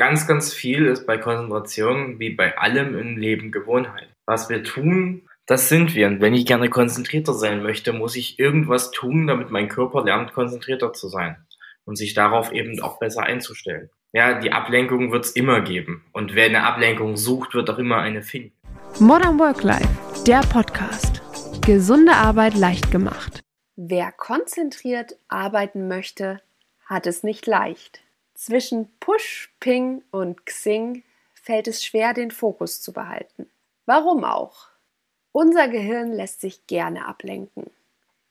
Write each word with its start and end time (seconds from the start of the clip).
ganz, 0.00 0.26
ganz 0.26 0.54
viel 0.54 0.86
ist 0.86 1.06
bei 1.06 1.18
Konzentration 1.18 2.18
wie 2.18 2.30
bei 2.30 2.56
allem 2.56 2.98
im 2.98 3.18
Leben 3.18 3.52
Gewohnheit. 3.52 4.08
Was 4.24 4.48
wir 4.48 4.64
tun, 4.64 5.28
das 5.44 5.68
sind 5.68 5.94
wir. 5.94 6.06
Und 6.06 6.22
wenn 6.22 6.32
ich 6.32 6.46
gerne 6.46 6.70
konzentrierter 6.70 7.34
sein 7.34 7.62
möchte, 7.62 7.92
muss 7.92 8.16
ich 8.16 8.38
irgendwas 8.38 8.92
tun, 8.92 9.26
damit 9.26 9.50
mein 9.50 9.68
Körper 9.68 10.02
lernt, 10.02 10.32
konzentrierter 10.32 10.94
zu 10.94 11.08
sein 11.08 11.36
und 11.84 11.96
sich 11.96 12.14
darauf 12.14 12.50
eben 12.50 12.80
auch 12.80 12.98
besser 12.98 13.24
einzustellen. 13.24 13.90
Ja, 14.12 14.40
die 14.40 14.52
Ablenkung 14.52 15.12
wird 15.12 15.26
es 15.26 15.32
immer 15.32 15.60
geben. 15.60 16.06
Und 16.12 16.34
wer 16.34 16.46
eine 16.46 16.64
Ablenkung 16.64 17.18
sucht, 17.18 17.52
wird 17.52 17.68
auch 17.68 17.78
immer 17.78 17.98
eine 17.98 18.22
finden. 18.22 18.54
Modern 19.00 19.38
Work 19.38 19.62
Life, 19.64 20.24
der 20.26 20.40
Podcast. 20.40 21.20
Gesunde 21.66 22.12
Arbeit 22.12 22.54
leicht 22.54 22.90
gemacht. 22.90 23.42
Wer 23.76 24.12
konzentriert 24.12 25.16
arbeiten 25.28 25.88
möchte, 25.88 26.40
hat 26.86 27.06
es 27.06 27.22
nicht 27.22 27.46
leicht. 27.46 28.00
Zwischen 28.40 28.88
Push, 29.00 29.52
Ping 29.60 30.02
und 30.10 30.46
Xing 30.46 31.02
fällt 31.34 31.68
es 31.68 31.84
schwer, 31.84 32.14
den 32.14 32.30
Fokus 32.30 32.80
zu 32.80 32.90
behalten. 32.90 33.50
Warum 33.84 34.24
auch? 34.24 34.68
Unser 35.30 35.68
Gehirn 35.68 36.14
lässt 36.14 36.40
sich 36.40 36.66
gerne 36.66 37.04
ablenken 37.04 37.70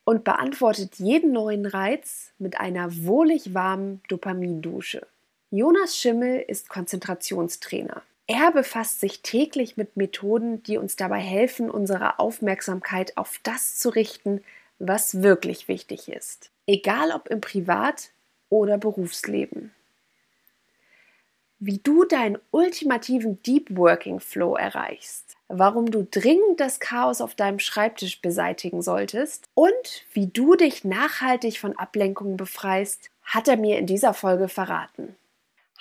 und 0.05 0.23
beantwortet 0.23 0.95
jeden 0.95 1.31
neuen 1.31 1.67
Reiz 1.67 2.31
mit 2.39 2.59
einer 2.59 3.05
wohlig 3.05 3.53
warmen 3.53 4.01
Dopamindusche. 4.07 5.05
Jonas 5.51 5.95
Schimmel 5.95 6.39
ist 6.39 6.69
Konzentrationstrainer. 6.69 8.01
Er 8.25 8.51
befasst 8.51 9.01
sich 9.01 9.21
täglich 9.21 9.77
mit 9.77 9.95
Methoden, 9.95 10.63
die 10.63 10.77
uns 10.77 10.95
dabei 10.95 11.19
helfen, 11.19 11.69
unsere 11.69 12.17
Aufmerksamkeit 12.17 13.15
auf 13.15 13.39
das 13.43 13.77
zu 13.77 13.89
richten, 13.89 14.43
was 14.79 15.21
wirklich 15.21 15.67
wichtig 15.67 16.09
ist. 16.09 16.49
Egal 16.65 17.11
ob 17.11 17.27
im 17.27 17.41
Privat- 17.41 18.09
oder 18.49 18.79
Berufsleben 18.79 19.71
wie 21.59 21.79
du 21.79 22.05
deinen 22.05 22.37
ultimativen 22.51 23.43
Deep 23.43 23.67
Working 23.77 24.21
Flow 24.21 24.55
erreichst, 24.55 25.35
warum 25.49 25.91
du 25.91 26.07
dringend 26.09 26.59
das 26.59 26.79
Chaos 26.79 27.19
auf 27.19 27.35
deinem 27.35 27.59
Schreibtisch 27.59 28.21
beseitigen 28.21 28.81
solltest 28.81 29.49
und 29.55 30.05
wie 30.13 30.27
du 30.27 30.55
dich 30.55 30.85
nachhaltig 30.85 31.59
von 31.59 31.77
Ablenkungen 31.77 32.37
befreist, 32.37 33.11
hat 33.23 33.49
er 33.49 33.57
mir 33.57 33.77
in 33.77 33.87
dieser 33.87 34.13
Folge 34.13 34.47
verraten. 34.47 35.15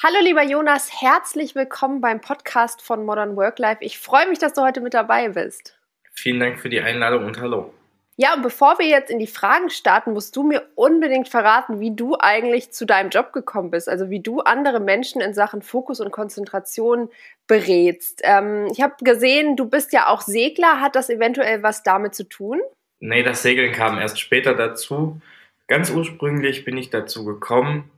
Hallo 0.03 0.19
lieber 0.21 0.43
Jonas, 0.43 1.01
herzlich 1.01 1.55
willkommen 1.55 2.01
beim 2.01 2.21
Podcast 2.21 2.83
von 2.83 3.05
Modern 3.05 3.37
Work 3.37 3.61
Life. 3.61 3.79
Ich 3.81 3.99
freue 3.99 4.29
mich, 4.29 4.41
dass 4.41 4.55
du 4.55 4.62
heute 4.62 4.81
mit 4.81 4.95
dabei 4.95 5.29
bist. 5.29 5.79
Vielen 6.12 6.41
Dank 6.41 6.59
für 6.59 6.69
die 6.69 6.81
Einladung 6.81 7.25
und 7.25 7.41
hallo. 7.41 7.73
Ja, 8.21 8.35
und 8.35 8.43
bevor 8.43 8.81
wir 8.81 8.87
jetzt 8.87 9.13
in 9.13 9.21
die 9.21 9.29
Fragen 9.29 9.71
starten, 9.71 10.13
musst 10.13 10.35
du 10.35 10.43
mir 10.43 10.69
unbedingt 10.75 11.29
verraten, 11.29 11.79
wie 11.79 11.95
du 11.95 12.17
eigentlich 12.19 12.73
zu 12.73 12.85
deinem 12.85 13.11
Job 13.11 13.33
gekommen 13.33 13.71
bist. 13.71 13.89
Also 13.89 14.11
wie 14.11 14.19
du 14.19 14.41
andere 14.41 14.81
Menschen 14.81 15.21
in 15.21 15.35
Sachen 15.35 15.63
Fokus 15.63 16.01
und 16.01 16.11
Konzentration 16.11 17.11
berätst. 17.47 18.23
Ähm, 18.25 18.67
ich 18.73 18.83
habe 18.83 18.97
gesehen, 19.05 19.55
du 19.55 19.67
bist 19.71 19.93
ja 19.93 20.09
auch 20.09 20.21
Segler. 20.21 20.81
Hat 20.81 20.97
das 20.97 21.11
eventuell 21.11 21.63
was 21.63 21.85
damit 21.85 22.17
zu 22.17 22.29
tun? 22.29 22.61
Nee, 22.99 23.23
das 23.23 23.43
Segeln 23.43 23.73
kam 23.73 24.01
erst 24.01 24.19
später 24.19 24.55
dazu. 24.55 25.21
Ganz 25.69 25.89
ursprünglich 25.91 26.65
bin 26.65 26.77
ich 26.77 26.91
dazu 26.91 27.25
gekommen, 27.25 27.89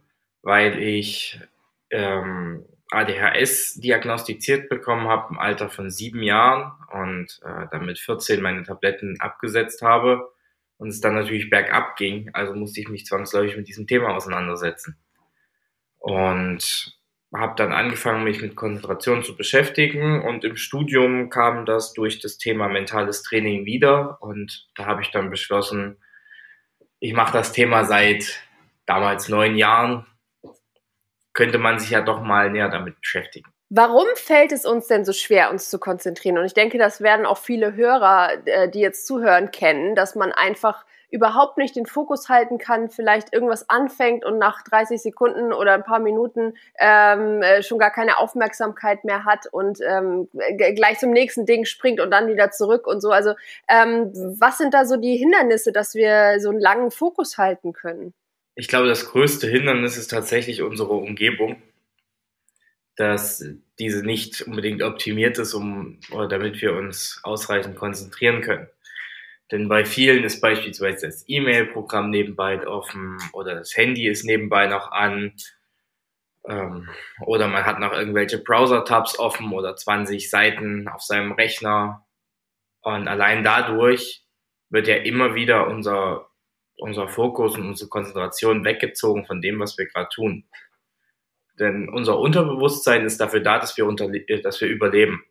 weil 0.43 0.83
ich 0.83 1.41
ähm, 1.89 2.67
ADHS 2.91 3.75
diagnostiziert 3.75 4.69
bekommen 4.69 5.09
habe 5.09 5.29
im 5.31 5.39
Alter 5.39 5.69
von 5.69 5.91
sieben 5.91 6.23
Jahren 6.23 6.73
und 6.93 7.41
äh, 7.45 7.67
dann 7.71 7.87
mit 7.87 7.99
14 7.99 8.43
meine 8.43 8.65
Tabletten 8.65 9.21
abgesetzt 9.21 9.83
habe 9.83 10.33
und 10.77 10.89
es 10.89 11.01
dann 11.01 11.15
natürlich 11.15 11.51
bergab 11.51 11.97
ging. 11.97 12.31
Also 12.33 12.55
musste 12.55 12.81
ich 12.81 12.89
mich 12.89 13.07
zwangsläufig 13.07 13.57
mit 13.57 13.69
diesem 13.69 13.87
Thema 13.87 14.15
auseinandersetzen. 14.15 14.99
Und 15.99 16.99
habe 17.33 17.55
dann 17.57 17.73
angefangen, 17.73 18.25
mich 18.25 18.43
mit 18.43 18.57
Konzentration 18.57 19.23
zu 19.23 19.37
beschäftigen 19.37 20.23
und 20.23 20.45
im 20.45 20.57
Studium 20.57 21.31
kam 21.31 21.65
das 21.65 21.93
durch 21.93 22.19
das 22.19 22.39
Thema 22.39 22.69
mentales 22.69 23.23
Training 23.23 23.67
wieder 23.67 24.21
und 24.21 24.69
da 24.75 24.87
habe 24.87 25.03
ich 25.03 25.11
dann 25.11 25.31
beschlossen, 25.31 25.97
ich 26.99 27.13
mache 27.13 27.33
das 27.33 27.53
Thema 27.53 27.85
seit 27.85 28.43
damals 28.85 29.29
neun 29.29 29.57
Jahren 29.57 30.07
könnte 31.33 31.59
man 31.59 31.79
sich 31.79 31.91
ja 31.91 32.01
doch 32.01 32.21
mal 32.21 32.51
näher 32.51 32.69
damit 32.69 33.01
beschäftigen. 33.01 33.51
Warum 33.73 34.07
fällt 34.17 34.51
es 34.51 34.67
uns 34.67 34.89
denn 34.89 35.05
so 35.05 35.13
schwer, 35.13 35.51
uns 35.51 35.71
zu 35.71 35.79
konzentrieren? 35.79 36.39
Und 36.39 36.45
ich 36.45 36.55
denke, 36.55 36.77
das 36.77 37.01
werden 37.03 37.25
auch 37.25 37.39
viele 37.39 37.77
Hörer, 37.77 38.31
äh, 38.45 38.69
die 38.69 38.81
jetzt 38.81 39.07
zuhören, 39.07 39.53
kennen, 39.53 39.95
dass 39.95 40.17
man 40.17 40.33
einfach 40.33 40.85
überhaupt 41.11 41.59
nicht 41.59 41.77
den 41.77 41.87
Fokus 41.87 42.29
halten 42.29 42.59
kann, 42.59 42.89
vielleicht 42.89 43.33
irgendwas 43.33 43.69
anfängt 43.69 44.25
und 44.25 44.39
nach 44.39 44.63
30 44.63 45.01
Sekunden 45.01 45.53
oder 45.53 45.75
ein 45.75 45.85
paar 45.85 45.99
Minuten 45.99 46.55
ähm, 46.79 47.43
äh, 47.43 47.63
schon 47.63 47.79
gar 47.79 47.91
keine 47.91 48.19
Aufmerksamkeit 48.19 49.05
mehr 49.05 49.25
hat 49.25 49.47
und 49.51 49.81
ähm, 49.87 50.29
gleich 50.77 50.99
zum 50.99 51.11
nächsten 51.11 51.47
Ding 51.47 51.65
springt 51.65 52.01
und 52.01 52.11
dann 52.11 52.29
wieder 52.29 52.51
zurück 52.51 52.87
und 52.87 53.01
so. 53.01 53.11
Also 53.11 53.35
ähm, 53.69 54.13
was 54.39 54.59
sind 54.59 54.75
da 54.75 54.85
so 54.85 54.97
die 54.97 55.17
Hindernisse, 55.17 55.73
dass 55.73 55.95
wir 55.95 56.41
so 56.41 56.51
einen 56.51 56.61
langen 56.61 56.91
Fokus 56.91 57.39
halten 57.39 57.73
können? 57.73 58.15
Ich 58.55 58.69
glaube, 58.69 58.89
das 58.89 59.07
größte 59.07 59.49
Hindernis 59.49 59.97
ist 59.97 60.09
tatsächlich 60.09 60.63
unsere 60.63 60.93
Umgebung, 60.93 61.63
dass 62.97 63.45
diese 63.79 64.05
nicht 64.05 64.43
unbedingt 64.43 64.83
optimiert 64.83 65.39
ist, 65.39 65.55
um 65.55 66.01
oder 66.11 66.29
damit 66.29 66.61
wir 66.61 66.75
uns 66.75 67.21
ausreichend 67.23 67.77
konzentrieren 67.77 68.43
können. 68.43 68.69
Denn 69.51 69.69
bei 69.69 69.85
vielen 69.85 70.23
ist 70.25 70.41
beispielsweise 70.41 71.07
das 71.07 71.25
E-Mail-Programm 71.27 72.11
nebenbei 72.11 72.67
offen 72.67 73.19
oder 73.33 73.55
das 73.55 73.77
Handy 73.77 74.07
ist 74.07 74.25
nebenbei 74.25 74.67
noch 74.67 74.93
an 74.93 75.35
ähm, 76.49 76.89
oder 77.27 77.49
man 77.49 77.65
hat 77.65 77.81
noch 77.81 77.93
irgendwelche 77.93 78.39
Browser-Tabs 78.39 79.19
offen 79.19 79.53
oder 79.53 79.77
20 79.77 80.31
Seiten 80.31 80.89
auf 80.89 81.03
seinem 81.03 81.33
Rechner 81.33 82.07
und 82.83 83.09
allein 83.09 83.45
dadurch 83.45 84.25
wird 84.71 84.87
ja 84.87 84.97
immer 84.97 85.35
wieder 85.35 85.67
unser 85.67 86.30
unser 86.81 87.09
Fokus 87.09 87.57
und 87.57 87.67
unsere 87.67 87.89
Konzentration 87.89 88.65
weggezogen 88.65 89.27
von 89.27 89.41
dem, 89.41 89.61
was 89.61 89.79
wir 89.79 89.87
gerade 89.87 90.09
tun. 90.13 90.45
Denn 91.59 91.89
unser 91.89 92.19
Unterbewusstsein 92.19 93.05
ist 93.05 93.21
dafür 93.21 93.41
da, 93.41 93.59
dass 93.59 93.77
wir, 93.77 93.87
unter, 93.87 94.09
dass 94.43 94.61
wir 94.61 94.69
überleben. 94.69 95.23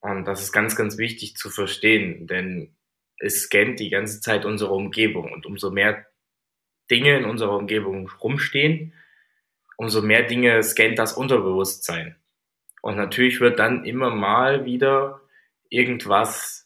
Und 0.00 0.24
das 0.24 0.40
ist 0.40 0.52
ganz, 0.52 0.76
ganz 0.76 0.96
wichtig 0.96 1.36
zu 1.36 1.50
verstehen, 1.50 2.26
denn 2.26 2.74
es 3.18 3.42
scannt 3.42 3.78
die 3.80 3.90
ganze 3.90 4.20
Zeit 4.20 4.46
unsere 4.46 4.72
Umgebung. 4.72 5.30
Und 5.30 5.44
umso 5.44 5.70
mehr 5.70 6.06
Dinge 6.90 7.18
in 7.18 7.26
unserer 7.26 7.56
Umgebung 7.56 8.10
rumstehen, 8.22 8.94
umso 9.76 10.00
mehr 10.00 10.22
Dinge 10.22 10.62
scannt 10.62 10.98
das 10.98 11.12
Unterbewusstsein. 11.12 12.16
Und 12.82 12.96
natürlich 12.96 13.40
wird 13.40 13.58
dann 13.58 13.84
immer 13.84 14.10
mal 14.10 14.64
wieder 14.64 15.20
irgendwas 15.68 16.59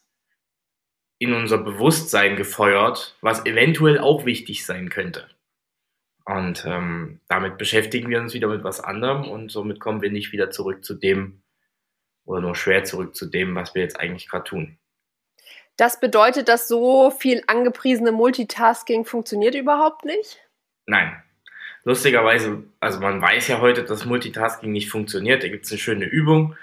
in 1.17 1.33
unser 1.33 1.57
Bewusstsein 1.57 2.35
gefeuert, 2.35 3.17
was 3.21 3.45
eventuell 3.45 3.99
auch 3.99 4.25
wichtig 4.25 4.65
sein 4.65 4.89
könnte. 4.89 5.27
Und 6.25 6.65
ähm, 6.65 7.19
damit 7.27 7.57
beschäftigen 7.57 8.09
wir 8.09 8.19
uns 8.19 8.33
wieder 8.33 8.47
mit 8.47 8.63
was 8.63 8.79
anderem 8.79 9.29
und 9.29 9.51
somit 9.51 9.79
kommen 9.79 10.01
wir 10.01 10.11
nicht 10.11 10.31
wieder 10.31 10.49
zurück 10.49 10.83
zu 10.83 10.95
dem 10.95 11.41
oder 12.25 12.41
nur 12.41 12.55
schwer 12.55 12.83
zurück 12.83 13.15
zu 13.15 13.27
dem, 13.27 13.55
was 13.55 13.75
wir 13.75 13.83
jetzt 13.83 13.99
eigentlich 13.99 14.27
gerade 14.27 14.45
tun. 14.45 14.77
Das 15.77 15.99
bedeutet, 15.99 16.47
dass 16.47 16.67
so 16.67 17.11
viel 17.11 17.43
angepriesene 17.47 18.11
Multitasking 18.11 19.05
funktioniert 19.05 19.55
überhaupt 19.55 20.05
nicht? 20.05 20.39
Nein. 20.85 21.21
Lustigerweise, 21.83 22.63
also 22.79 22.99
man 22.99 23.21
weiß 23.21 23.47
ja 23.47 23.61
heute, 23.61 23.83
dass 23.83 24.05
Multitasking 24.05 24.71
nicht 24.71 24.89
funktioniert. 24.89 25.43
Da 25.43 25.49
gibt 25.49 25.65
es 25.65 25.71
eine 25.71 25.79
schöne 25.79 26.05
Übung. 26.05 26.55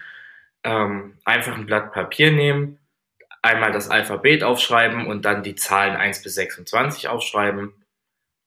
Ähm, 0.65 1.17
einfach 1.25 1.57
ein 1.57 1.67
Blatt 1.67 1.93
Papier 1.93 2.33
nehmen, 2.33 2.79
einmal 3.43 3.73
das 3.73 3.91
Alphabet 3.91 4.45
aufschreiben 4.45 5.07
und 5.07 5.25
dann 5.25 5.43
die 5.43 5.57
Zahlen 5.57 5.97
1 5.97 6.23
bis 6.23 6.37
26 6.37 7.09
aufschreiben. 7.09 7.75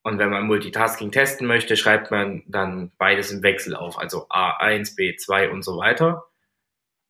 Und 0.04 0.20
wenn 0.20 0.30
man 0.30 0.48
Multitasking 0.48 1.12
testen 1.12 1.48
möchte, 1.48 1.76
schreibt 1.76 2.12
man 2.12 2.44
dann 2.48 2.92
beides 2.98 3.32
im 3.32 3.44
Wechsel 3.44 3.76
auf, 3.76 3.98
also 3.98 4.28
A1, 4.30 4.96
B2 4.98 5.50
und 5.50 5.64
so 5.64 5.78
weiter. 5.78 6.26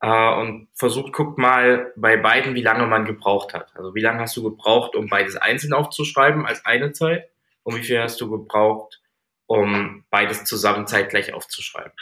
Äh, 0.02 0.34
und 0.36 0.70
versucht, 0.74 1.14
guckt 1.14 1.38
mal 1.38 1.92
bei 1.96 2.18
beiden, 2.18 2.56
wie 2.56 2.62
lange 2.62 2.88
man 2.88 3.06
gebraucht 3.06 3.54
hat. 3.54 3.76
Also 3.76 3.96
wie 3.96 4.02
lange 4.02 4.22
hast 4.22 4.36
du 4.38 4.44
gebraucht, 4.44 4.96
um 4.96 5.08
beides 5.08 5.36
einzeln 5.36 5.74
aufzuschreiben 5.74 6.46
als 6.46 6.66
eine 6.66 6.92
Zeit? 6.94 7.30
Und 7.64 7.76
wie 7.76 7.84
viel 7.84 8.00
hast 8.00 8.20
du 8.22 8.30
gebraucht, 8.30 9.02
um 9.46 10.06
beides 10.10 10.46
zusammen 10.46 10.88
zeitgleich 10.88 11.34
aufzuschreiben? 11.34 11.94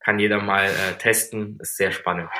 Kann 0.00 0.18
jeder 0.18 0.40
mal 0.40 0.66
äh, 0.66 0.98
testen, 0.98 1.58
ist 1.60 1.76
sehr 1.76 1.90
spannend. 1.90 2.30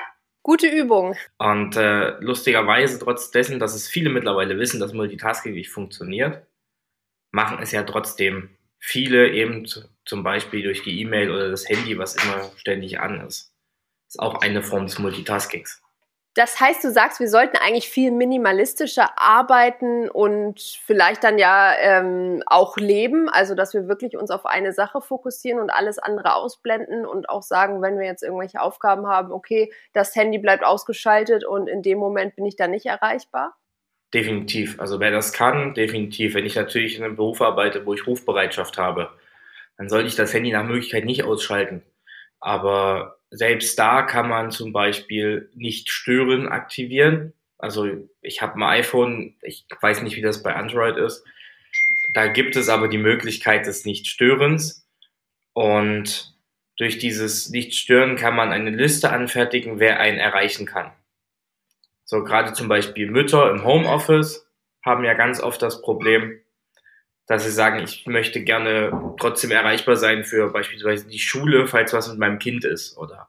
Gute 0.46 0.68
Übung. 0.68 1.16
Und 1.38 1.74
äh, 1.74 2.10
lustigerweise, 2.20 3.00
trotz 3.00 3.32
dessen, 3.32 3.58
dass 3.58 3.74
es 3.74 3.88
viele 3.88 4.10
mittlerweile 4.10 4.56
wissen, 4.60 4.78
dass 4.78 4.92
Multitasking 4.92 5.54
nicht 5.54 5.70
funktioniert, 5.70 6.46
machen 7.32 7.58
es 7.60 7.72
ja 7.72 7.82
trotzdem 7.82 8.50
viele 8.78 9.32
eben 9.32 9.66
zum 9.66 10.22
Beispiel 10.22 10.62
durch 10.62 10.84
die 10.84 11.00
E-Mail 11.00 11.32
oder 11.32 11.50
das 11.50 11.68
Handy, 11.68 11.98
was 11.98 12.14
immer 12.14 12.48
ständig 12.58 13.00
an 13.00 13.26
ist. 13.26 13.52
Ist 14.06 14.20
auch 14.20 14.40
eine 14.40 14.62
Form 14.62 14.86
des 14.86 15.00
Multitaskings. 15.00 15.82
Das 16.36 16.60
heißt, 16.60 16.84
du 16.84 16.90
sagst, 16.90 17.18
wir 17.18 17.30
sollten 17.30 17.56
eigentlich 17.56 17.88
viel 17.88 18.10
minimalistischer 18.10 19.08
arbeiten 19.16 20.10
und 20.10 20.60
vielleicht 20.84 21.24
dann 21.24 21.38
ja 21.38 21.74
ähm, 21.78 22.42
auch 22.44 22.76
leben, 22.76 23.30
also 23.30 23.54
dass 23.54 23.72
wir 23.72 23.88
wirklich 23.88 24.18
uns 24.18 24.30
auf 24.30 24.44
eine 24.44 24.74
Sache 24.74 25.00
fokussieren 25.00 25.58
und 25.58 25.70
alles 25.70 25.98
andere 25.98 26.34
ausblenden 26.34 27.06
und 27.06 27.30
auch 27.30 27.42
sagen, 27.42 27.80
wenn 27.80 27.98
wir 27.98 28.04
jetzt 28.04 28.22
irgendwelche 28.22 28.60
Aufgaben 28.60 29.06
haben, 29.06 29.32
okay, 29.32 29.72
das 29.94 30.14
Handy 30.14 30.36
bleibt 30.36 30.62
ausgeschaltet 30.62 31.46
und 31.46 31.68
in 31.68 31.80
dem 31.80 31.96
Moment 31.96 32.36
bin 32.36 32.44
ich 32.44 32.54
dann 32.54 32.70
nicht 32.70 32.84
erreichbar? 32.84 33.56
Definitiv. 34.12 34.78
Also 34.78 35.00
wer 35.00 35.10
das 35.10 35.32
kann, 35.32 35.72
definitiv. 35.72 36.34
Wenn 36.34 36.44
ich 36.44 36.54
natürlich 36.54 36.98
in 36.98 37.04
einem 37.04 37.16
Beruf 37.16 37.40
arbeite, 37.40 37.86
wo 37.86 37.94
ich 37.94 38.06
Rufbereitschaft 38.06 38.76
habe, 38.76 39.08
dann 39.78 39.88
sollte 39.88 40.08
ich 40.08 40.16
das 40.16 40.34
Handy 40.34 40.52
nach 40.52 40.64
Möglichkeit 40.64 41.06
nicht 41.06 41.24
ausschalten. 41.24 41.82
Aber 42.40 43.15
selbst 43.30 43.78
da 43.78 44.02
kann 44.02 44.28
man 44.28 44.50
zum 44.50 44.72
Beispiel 44.72 45.50
nicht 45.54 45.90
stören 45.90 46.48
aktivieren. 46.48 47.32
Also 47.58 48.08
ich 48.20 48.42
habe 48.42 48.54
ein 48.56 48.62
iPhone, 48.62 49.34
ich 49.42 49.66
weiß 49.80 50.02
nicht, 50.02 50.16
wie 50.16 50.22
das 50.22 50.42
bei 50.42 50.54
Android 50.54 50.96
ist. 50.96 51.24
Da 52.14 52.28
gibt 52.28 52.56
es 52.56 52.68
aber 52.68 52.88
die 52.88 52.98
Möglichkeit 52.98 53.66
des 53.66 53.84
Nichtstörens. 53.84 54.86
Und 55.52 56.34
durch 56.76 56.98
dieses 56.98 57.48
Nichtstören 57.48 58.16
kann 58.16 58.36
man 58.36 58.52
eine 58.52 58.70
Liste 58.70 59.10
anfertigen, 59.10 59.80
wer 59.80 59.98
einen 60.00 60.18
erreichen 60.18 60.66
kann. 60.66 60.92
So 62.04 62.22
gerade 62.22 62.52
zum 62.52 62.68
Beispiel 62.68 63.10
Mütter 63.10 63.50
im 63.50 63.64
Homeoffice 63.64 64.46
haben 64.84 65.04
ja 65.04 65.14
ganz 65.14 65.40
oft 65.40 65.60
das 65.62 65.82
Problem, 65.82 66.40
dass 67.26 67.44
sie 67.44 67.50
sagen, 67.50 67.80
ich 67.82 68.06
möchte 68.06 68.42
gerne 68.42 69.14
trotzdem 69.18 69.50
erreichbar 69.50 69.96
sein 69.96 70.24
für 70.24 70.50
beispielsweise 70.52 71.08
die 71.08 71.18
Schule, 71.18 71.66
falls 71.66 71.92
was 71.92 72.08
mit 72.08 72.18
meinem 72.18 72.38
Kind 72.38 72.64
ist 72.64 72.96
oder 72.96 73.28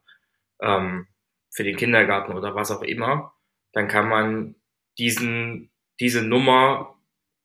ähm, 0.62 1.08
für 1.52 1.64
den 1.64 1.76
Kindergarten 1.76 2.34
oder 2.34 2.54
was 2.54 2.72
auch 2.72 2.84
immer, 2.84 3.34
dann 3.74 3.88
kann 3.88 4.08
man 4.08 4.56
diesen, 5.00 5.72
diese 6.00 6.22
Nummer 6.22 6.96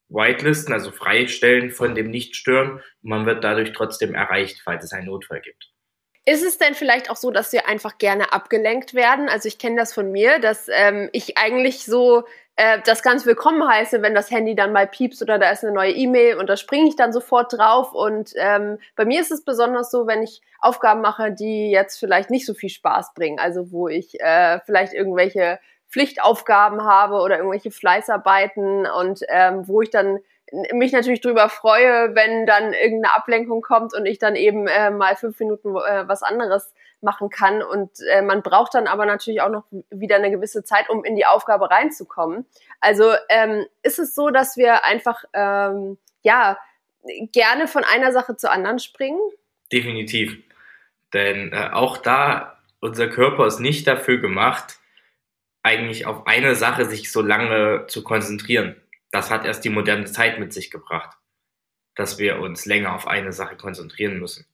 whitelisten, 0.08 0.74
also 0.74 0.92
freistellen 0.92 1.70
von 1.70 1.94
dem 1.94 2.10
Nichtstören 2.10 2.72
und 2.72 2.84
man 3.02 3.24
wird 3.24 3.42
dadurch 3.42 3.72
trotzdem 3.72 4.14
erreicht, 4.14 4.60
falls 4.62 4.84
es 4.84 4.92
einen 4.92 5.06
Notfall 5.06 5.40
gibt. 5.40 5.72
Ist 6.24 6.44
es 6.44 6.58
denn 6.58 6.74
vielleicht 6.74 7.10
auch 7.10 7.16
so, 7.16 7.32
dass 7.32 7.52
wir 7.52 7.66
einfach 7.66 7.98
gerne 7.98 8.32
abgelenkt 8.32 8.94
werden? 8.94 9.28
Also 9.28 9.48
ich 9.48 9.58
kenne 9.58 9.76
das 9.76 9.92
von 9.92 10.12
mir, 10.12 10.38
dass 10.38 10.68
ähm, 10.68 11.08
ich 11.12 11.36
eigentlich 11.36 11.84
so 11.84 12.24
äh, 12.56 12.80
das 12.84 13.02
ganz 13.02 13.24
willkommen 13.24 13.66
heiße, 13.66 14.02
wenn 14.02 14.14
das 14.14 14.30
Handy 14.30 14.54
dann 14.54 14.72
mal 14.72 14.86
piepst 14.86 15.22
oder 15.22 15.38
da 15.38 15.50
ist 15.50 15.64
eine 15.64 15.72
neue 15.72 15.92
E-Mail 15.92 16.36
und 16.36 16.48
da 16.48 16.56
springe 16.56 16.88
ich 16.88 16.96
dann 16.96 17.12
sofort 17.12 17.52
drauf. 17.52 17.92
Und 17.92 18.32
ähm, 18.36 18.78
bei 18.94 19.04
mir 19.04 19.20
ist 19.20 19.32
es 19.32 19.44
besonders 19.44 19.90
so, 19.90 20.06
wenn 20.06 20.22
ich 20.22 20.42
Aufgaben 20.60 21.00
mache, 21.00 21.32
die 21.32 21.70
jetzt 21.70 21.98
vielleicht 21.98 22.30
nicht 22.30 22.46
so 22.46 22.54
viel 22.54 22.68
Spaß 22.68 23.14
bringen. 23.14 23.38
Also 23.38 23.72
wo 23.72 23.88
ich 23.88 24.20
äh, 24.20 24.60
vielleicht 24.66 24.92
irgendwelche 24.92 25.58
Pflichtaufgaben 25.88 26.84
habe 26.84 27.20
oder 27.20 27.36
irgendwelche 27.38 27.70
Fleißarbeiten 27.70 28.86
und 28.86 29.20
ähm, 29.28 29.66
wo 29.66 29.82
ich 29.82 29.90
dann 29.90 30.18
mich 30.72 30.92
natürlich 30.92 31.20
drüber 31.20 31.48
freue, 31.48 32.14
wenn 32.14 32.46
dann 32.46 32.74
irgendeine 32.74 33.14
Ablenkung 33.14 33.62
kommt 33.62 33.94
und 33.94 34.04
ich 34.06 34.18
dann 34.18 34.36
eben 34.36 34.66
äh, 34.66 34.90
mal 34.90 35.16
fünf 35.16 35.38
Minuten 35.40 35.70
äh, 35.76 36.06
was 36.06 36.22
anderes 36.22 36.74
machen 37.02 37.30
kann. 37.30 37.62
Und 37.62 37.90
äh, 38.10 38.22
man 38.22 38.42
braucht 38.42 38.74
dann 38.74 38.86
aber 38.86 39.06
natürlich 39.06 39.40
auch 39.40 39.50
noch 39.50 39.64
wieder 39.90 40.16
eine 40.16 40.30
gewisse 40.30 40.64
Zeit, 40.64 40.88
um 40.88 41.04
in 41.04 41.16
die 41.16 41.26
Aufgabe 41.26 41.70
reinzukommen. 41.70 42.46
Also 42.80 43.12
ähm, 43.28 43.66
ist 43.82 43.98
es 43.98 44.14
so, 44.14 44.30
dass 44.30 44.56
wir 44.56 44.84
einfach 44.84 45.24
ähm, 45.32 45.98
ja 46.22 46.58
gerne 47.32 47.68
von 47.68 47.84
einer 47.84 48.12
Sache 48.12 48.36
zur 48.36 48.52
anderen 48.52 48.78
springen? 48.78 49.20
Definitiv. 49.72 50.36
Denn 51.12 51.52
äh, 51.52 51.70
auch 51.72 51.96
da, 51.96 52.58
unser 52.80 53.08
Körper 53.08 53.46
ist 53.46 53.60
nicht 53.60 53.86
dafür 53.86 54.18
gemacht, 54.18 54.78
eigentlich 55.62 56.06
auf 56.06 56.26
eine 56.26 56.54
Sache 56.54 56.86
sich 56.86 57.12
so 57.12 57.22
lange 57.22 57.86
zu 57.86 58.02
konzentrieren. 58.02 58.76
Das 59.10 59.30
hat 59.30 59.44
erst 59.44 59.64
die 59.64 59.70
moderne 59.70 60.06
Zeit 60.06 60.38
mit 60.38 60.52
sich 60.52 60.70
gebracht, 60.70 61.16
dass 61.94 62.18
wir 62.18 62.40
uns 62.40 62.66
länger 62.66 62.94
auf 62.94 63.06
eine 63.06 63.32
Sache 63.32 63.56
konzentrieren 63.56 64.18
müssen 64.18 64.46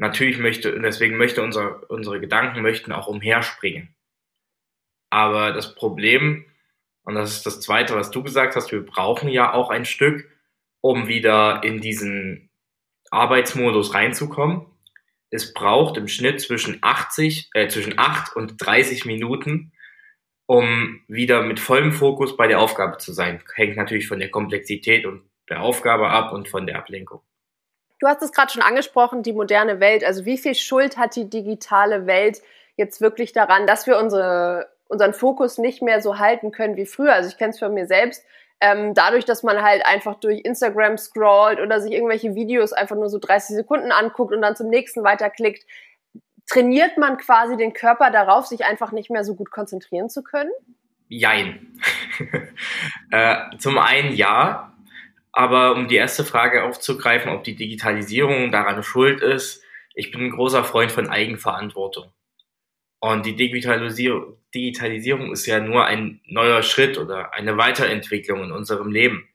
natürlich 0.00 0.38
möchte, 0.38 0.80
deswegen 0.80 1.16
möchte 1.16 1.42
unser, 1.42 1.88
unsere 1.90 2.20
Gedanken 2.20 2.62
möchten 2.62 2.90
auch 2.90 3.06
umherspringen. 3.06 3.94
Aber 5.10 5.52
das 5.52 5.74
Problem, 5.74 6.46
und 7.04 7.14
das 7.14 7.32
ist 7.32 7.46
das 7.46 7.60
zweite, 7.60 7.94
was 7.94 8.10
du 8.10 8.22
gesagt 8.22 8.56
hast, 8.56 8.72
wir 8.72 8.84
brauchen 8.84 9.28
ja 9.28 9.52
auch 9.52 9.70
ein 9.70 9.84
Stück, 9.84 10.28
um 10.80 11.06
wieder 11.06 11.62
in 11.62 11.80
diesen 11.80 12.50
Arbeitsmodus 13.10 13.92
reinzukommen. 13.92 14.66
Es 15.30 15.52
braucht 15.52 15.96
im 15.98 16.08
Schnitt 16.08 16.40
zwischen 16.40 16.78
80, 16.80 17.50
äh, 17.54 17.68
zwischen 17.68 17.98
8 17.98 18.34
und 18.34 18.56
30 18.56 19.04
Minuten, 19.04 19.72
um 20.46 21.02
wieder 21.08 21.42
mit 21.42 21.60
vollem 21.60 21.92
Fokus 21.92 22.36
bei 22.36 22.46
der 22.46 22.60
Aufgabe 22.60 22.96
zu 22.98 23.12
sein. 23.12 23.42
Hängt 23.54 23.76
natürlich 23.76 24.08
von 24.08 24.18
der 24.18 24.30
Komplexität 24.30 25.04
und 25.04 25.28
der 25.50 25.60
Aufgabe 25.60 26.08
ab 26.08 26.32
und 26.32 26.48
von 26.48 26.66
der 26.66 26.78
Ablenkung. 26.78 27.22
Du 28.00 28.08
hast 28.08 28.22
es 28.22 28.32
gerade 28.32 28.50
schon 28.50 28.62
angesprochen, 28.62 29.22
die 29.22 29.34
moderne 29.34 29.78
Welt. 29.78 30.04
Also 30.04 30.24
wie 30.24 30.38
viel 30.38 30.54
Schuld 30.54 30.96
hat 30.96 31.14
die 31.16 31.28
digitale 31.28 32.06
Welt 32.06 32.42
jetzt 32.76 33.02
wirklich 33.02 33.32
daran, 33.32 33.66
dass 33.66 33.86
wir 33.86 33.98
unsere, 33.98 34.70
unseren 34.88 35.12
Fokus 35.12 35.58
nicht 35.58 35.82
mehr 35.82 36.00
so 36.00 36.18
halten 36.18 36.50
können 36.50 36.76
wie 36.76 36.86
früher? 36.86 37.12
Also 37.12 37.28
ich 37.28 37.36
kenne 37.36 37.50
es 37.50 37.58
von 37.58 37.74
mir 37.74 37.86
selbst. 37.86 38.24
Ähm, 38.62 38.94
dadurch, 38.94 39.26
dass 39.26 39.42
man 39.42 39.62
halt 39.62 39.84
einfach 39.84 40.16
durch 40.16 40.40
Instagram 40.40 40.96
scrollt 40.96 41.60
oder 41.60 41.80
sich 41.80 41.92
irgendwelche 41.92 42.34
Videos 42.34 42.72
einfach 42.72 42.96
nur 42.96 43.08
so 43.08 43.18
30 43.18 43.56
Sekunden 43.56 43.92
anguckt 43.92 44.34
und 44.34 44.42
dann 44.42 44.56
zum 44.56 44.68
nächsten 44.68 45.04
weiterklickt, 45.04 45.66
trainiert 46.46 46.96
man 46.98 47.18
quasi 47.18 47.56
den 47.56 47.74
Körper 47.74 48.10
darauf, 48.10 48.46
sich 48.46 48.64
einfach 48.64 48.92
nicht 48.92 49.10
mehr 49.10 49.24
so 49.24 49.34
gut 49.34 49.50
konzentrieren 49.50 50.08
zu 50.08 50.22
können? 50.22 50.50
Jein. 51.08 51.74
äh, 53.10 53.36
zum 53.58 53.78
einen 53.78 54.14
ja, 54.14 54.69
aber 55.32 55.74
um 55.74 55.88
die 55.88 55.96
erste 55.96 56.24
Frage 56.24 56.64
aufzugreifen, 56.64 57.30
ob 57.30 57.44
die 57.44 57.54
Digitalisierung 57.54 58.50
daran 58.50 58.82
schuld 58.82 59.20
ist, 59.20 59.62
ich 59.94 60.10
bin 60.10 60.22
ein 60.22 60.30
großer 60.30 60.64
Freund 60.64 60.92
von 60.92 61.08
Eigenverantwortung. 61.08 62.12
Und 63.00 63.24
die 63.24 63.36
Digitalisierung, 63.36 64.36
Digitalisierung 64.54 65.32
ist 65.32 65.46
ja 65.46 65.60
nur 65.60 65.86
ein 65.86 66.20
neuer 66.26 66.62
Schritt 66.62 66.98
oder 66.98 67.32
eine 67.32 67.56
Weiterentwicklung 67.56 68.44
in 68.44 68.52
unserem 68.52 68.90
Leben. 68.90 69.28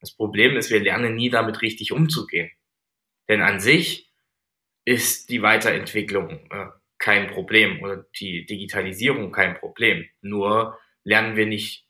Das 0.00 0.12
Problem 0.12 0.56
ist, 0.56 0.70
wir 0.70 0.80
lernen 0.80 1.16
nie 1.16 1.30
damit 1.30 1.62
richtig 1.62 1.92
umzugehen. 1.92 2.50
Denn 3.28 3.40
an 3.40 3.60
sich 3.60 4.10
ist 4.84 5.30
die 5.30 5.42
Weiterentwicklung 5.42 6.50
äh, 6.50 6.66
kein 6.98 7.28
Problem 7.28 7.82
oder 7.82 8.04
die 8.18 8.44
Digitalisierung 8.44 9.32
kein 9.32 9.58
Problem. 9.58 10.06
Nur 10.20 10.78
lernen 11.04 11.36
wir 11.36 11.46
nicht 11.46 11.87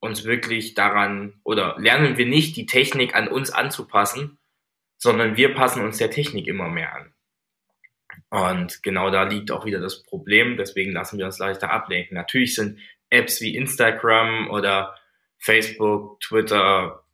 uns 0.00 0.24
wirklich 0.24 0.74
daran 0.74 1.40
oder 1.44 1.76
lernen 1.78 2.16
wir 2.16 2.26
nicht, 2.26 2.56
die 2.56 2.66
Technik 2.66 3.14
an 3.14 3.28
uns 3.28 3.50
anzupassen, 3.50 4.38
sondern 4.96 5.36
wir 5.36 5.54
passen 5.54 5.84
uns 5.84 5.98
der 5.98 6.10
Technik 6.10 6.46
immer 6.46 6.68
mehr 6.68 6.94
an. 6.94 7.14
Und 8.30 8.82
genau 8.82 9.10
da 9.10 9.24
liegt 9.24 9.50
auch 9.50 9.64
wieder 9.64 9.80
das 9.80 10.02
Problem, 10.02 10.56
deswegen 10.56 10.92
lassen 10.92 11.18
wir 11.18 11.26
uns 11.26 11.38
leichter 11.38 11.70
ablenken. 11.70 12.16
Natürlich 12.16 12.54
sind 12.54 12.78
Apps 13.08 13.40
wie 13.40 13.56
Instagram 13.56 14.50
oder 14.50 14.96
Facebook, 15.38 16.20
Twitter, 16.20 17.04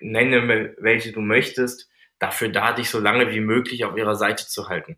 nenne 0.00 0.74
welche 0.78 1.12
du 1.12 1.20
möchtest, 1.20 1.88
dafür 2.18 2.48
da, 2.48 2.72
dich 2.72 2.88
so 2.88 3.00
lange 3.00 3.30
wie 3.32 3.40
möglich 3.40 3.84
auf 3.84 3.96
ihrer 3.96 4.16
Seite 4.16 4.46
zu 4.46 4.68
halten. 4.68 4.96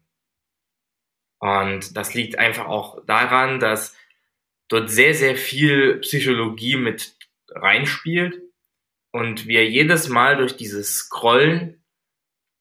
Und 1.39 1.97
das 1.97 2.15
liegt 2.15 2.39
einfach 2.39 2.67
auch 2.67 3.05
daran, 3.07 3.61
dass 3.61 3.97
dort 4.69 4.91
sehr, 4.91 5.15
sehr 5.15 5.37
viel 5.37 5.99
Psychologie 6.01 6.77
mit 6.77 7.17
reinspielt 7.49 8.41
und 9.13 9.47
wir 9.47 9.69
jedes 9.69 10.09
Mal 10.09 10.37
durch 10.37 10.57
dieses 10.57 10.97
Scrollen, 10.97 11.85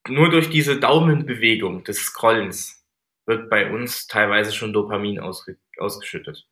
nur 0.08 0.30
durch 0.30 0.50
diese 0.50 0.80
Daumenbewegung 0.80 1.84
des 1.84 1.98
Scrollens, 2.00 2.86
wird 3.26 3.50
bei 3.50 3.72
uns 3.72 4.08
teilweise 4.08 4.52
schon 4.52 4.74
Dopamin 4.74 5.20
ausge 5.20 5.58
ausgeschüttet. 5.78 6.48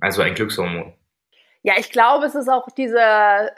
Also 0.00 0.22
ein 0.22 0.34
Glückshormon. 0.34 0.94
Ja, 1.66 1.74
ich 1.78 1.90
glaube, 1.90 2.26
es 2.26 2.34
ist 2.34 2.50
auch 2.50 2.68
dieser, 2.68 3.50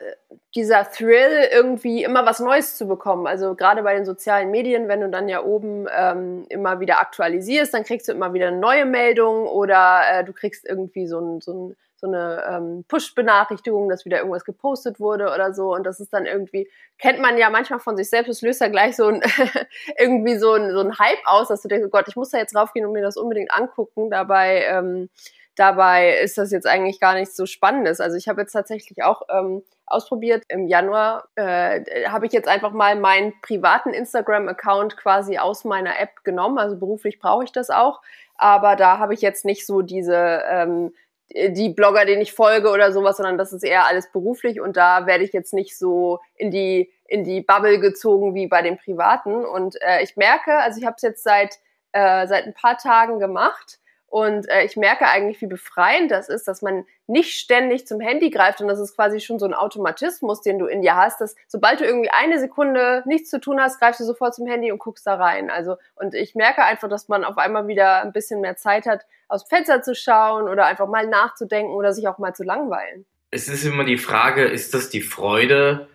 dieser 0.54 0.88
Thrill, 0.88 1.48
irgendwie 1.50 2.04
immer 2.04 2.24
was 2.24 2.38
Neues 2.38 2.76
zu 2.76 2.86
bekommen. 2.86 3.26
Also 3.26 3.56
gerade 3.56 3.82
bei 3.82 3.96
den 3.96 4.04
sozialen 4.04 4.52
Medien, 4.52 4.86
wenn 4.86 5.00
du 5.00 5.08
dann 5.10 5.28
ja 5.28 5.42
oben 5.42 5.88
ähm, 5.92 6.46
immer 6.48 6.78
wieder 6.78 7.00
aktualisierst, 7.00 7.74
dann 7.74 7.82
kriegst 7.82 8.06
du 8.06 8.12
immer 8.12 8.32
wieder 8.32 8.46
eine 8.46 8.58
neue 8.58 8.84
Meldung 8.84 9.48
oder 9.48 10.02
äh, 10.08 10.24
du 10.24 10.32
kriegst 10.32 10.64
irgendwie 10.64 11.08
so, 11.08 11.18
ein, 11.18 11.40
so, 11.40 11.52
ein, 11.52 11.76
so 11.96 12.06
eine 12.06 12.44
ähm, 12.48 12.84
Push-Benachrichtigung, 12.86 13.88
dass 13.88 14.04
wieder 14.04 14.18
irgendwas 14.18 14.44
gepostet 14.44 15.00
wurde 15.00 15.34
oder 15.34 15.52
so. 15.52 15.74
Und 15.74 15.82
das 15.82 15.98
ist 15.98 16.12
dann 16.12 16.26
irgendwie, 16.26 16.70
kennt 16.98 17.18
man 17.20 17.36
ja 17.38 17.50
manchmal 17.50 17.80
von 17.80 17.96
sich 17.96 18.08
selbst, 18.08 18.28
es 18.28 18.40
löst 18.40 18.60
ja 18.60 18.68
gleich 18.68 18.94
so 18.94 19.08
ein 19.08 19.20
irgendwie 19.98 20.38
so 20.38 20.52
ein, 20.52 20.70
so 20.70 20.78
ein 20.78 20.96
Hype 20.96 21.24
aus, 21.24 21.48
dass 21.48 21.60
du 21.62 21.66
denkst, 21.66 21.86
oh 21.88 21.90
Gott, 21.90 22.06
ich 22.06 22.14
muss 22.14 22.30
da 22.30 22.38
jetzt 22.38 22.54
raufgehen 22.54 22.86
und 22.86 22.92
mir 22.92 23.02
das 23.02 23.16
unbedingt 23.16 23.52
angucken. 23.52 24.10
Dabei 24.10 24.62
ähm, 24.70 25.08
dabei 25.56 26.18
ist 26.18 26.38
das 26.38 26.52
jetzt 26.52 26.66
eigentlich 26.66 27.00
gar 27.00 27.14
nichts 27.14 27.36
so 27.36 27.46
Spannendes. 27.46 28.00
Also 28.00 28.16
ich 28.16 28.28
habe 28.28 28.42
jetzt 28.42 28.52
tatsächlich 28.52 29.02
auch 29.02 29.22
ähm, 29.28 29.62
ausprobiert. 29.86 30.44
Im 30.48 30.68
Januar 30.68 31.28
äh, 31.34 32.06
habe 32.08 32.26
ich 32.26 32.32
jetzt 32.32 32.48
einfach 32.48 32.72
mal 32.72 32.96
meinen 32.96 33.32
privaten 33.42 33.90
Instagram-Account 33.90 34.96
quasi 34.96 35.38
aus 35.38 35.64
meiner 35.64 35.98
App 35.98 36.22
genommen. 36.24 36.58
Also 36.58 36.76
beruflich 36.78 37.18
brauche 37.18 37.44
ich 37.44 37.52
das 37.52 37.70
auch. 37.70 38.02
Aber 38.36 38.76
da 38.76 38.98
habe 38.98 39.14
ich 39.14 39.22
jetzt 39.22 39.44
nicht 39.44 39.66
so 39.66 39.82
diese 39.82 40.42
ähm, 40.48 40.92
die 41.34 41.70
Blogger, 41.70 42.04
denen 42.04 42.22
ich 42.22 42.34
folge 42.34 42.70
oder 42.70 42.92
sowas, 42.92 43.16
sondern 43.16 43.36
das 43.36 43.52
ist 43.52 43.64
eher 43.64 43.86
alles 43.86 44.12
beruflich 44.12 44.60
und 44.60 44.76
da 44.76 45.06
werde 45.06 45.24
ich 45.24 45.32
jetzt 45.32 45.54
nicht 45.54 45.76
so 45.76 46.20
in 46.36 46.52
die 46.52 46.92
in 47.08 47.24
die 47.24 47.40
Bubble 47.40 47.80
gezogen 47.80 48.34
wie 48.34 48.46
bei 48.46 48.62
den 48.62 48.78
privaten. 48.78 49.44
Und 49.44 49.80
äh, 49.82 50.02
ich 50.02 50.16
merke, 50.16 50.56
also 50.58 50.78
ich 50.78 50.86
habe 50.86 50.96
es 50.96 51.02
jetzt 51.02 51.24
seit 51.24 51.58
äh, 51.92 52.26
seit 52.28 52.46
ein 52.46 52.54
paar 52.54 52.78
Tagen 52.78 53.18
gemacht 53.18 53.80
und 54.16 54.48
äh, 54.48 54.64
ich 54.64 54.78
merke 54.78 55.06
eigentlich, 55.06 55.42
wie 55.42 55.46
befreiend 55.46 56.10
das 56.10 56.30
ist, 56.30 56.48
dass 56.48 56.62
man 56.62 56.86
nicht 57.06 57.38
ständig 57.38 57.86
zum 57.86 58.00
Handy 58.00 58.30
greift 58.30 58.62
und 58.62 58.68
das 58.68 58.80
ist 58.80 58.94
quasi 58.94 59.20
schon 59.20 59.38
so 59.38 59.44
ein 59.44 59.52
Automatismus, 59.52 60.40
den 60.40 60.58
du 60.58 60.64
in 60.64 60.80
dir 60.80 60.96
hast, 60.96 61.20
dass 61.20 61.36
sobald 61.48 61.80
du 61.80 61.84
irgendwie 61.84 62.08
eine 62.08 62.40
Sekunde 62.40 63.02
nichts 63.04 63.28
zu 63.28 63.42
tun 63.42 63.60
hast, 63.60 63.78
greifst 63.78 64.00
du 64.00 64.04
sofort 64.04 64.34
zum 64.34 64.46
Handy 64.46 64.72
und 64.72 64.78
guckst 64.78 65.06
da 65.06 65.16
rein. 65.16 65.50
Also 65.50 65.76
und 65.96 66.14
ich 66.14 66.34
merke 66.34 66.64
einfach, 66.64 66.88
dass 66.88 67.08
man 67.08 67.24
auf 67.24 67.36
einmal 67.36 67.68
wieder 67.68 68.00
ein 68.00 68.14
bisschen 68.14 68.40
mehr 68.40 68.56
Zeit 68.56 68.86
hat, 68.86 69.04
aus 69.28 69.44
dem 69.44 69.54
Fenster 69.54 69.82
zu 69.82 69.94
schauen 69.94 70.48
oder 70.48 70.64
einfach 70.64 70.88
mal 70.88 71.06
nachzudenken 71.06 71.74
oder 71.74 71.92
sich 71.92 72.08
auch 72.08 72.16
mal 72.16 72.34
zu 72.34 72.42
langweilen. 72.42 73.04
Es 73.30 73.48
ist 73.48 73.66
immer 73.66 73.84
die 73.84 73.98
Frage, 73.98 74.46
ist 74.46 74.72
das 74.72 74.88
die 74.88 75.02
Freude 75.02 75.88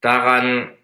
daran, 0.00 0.76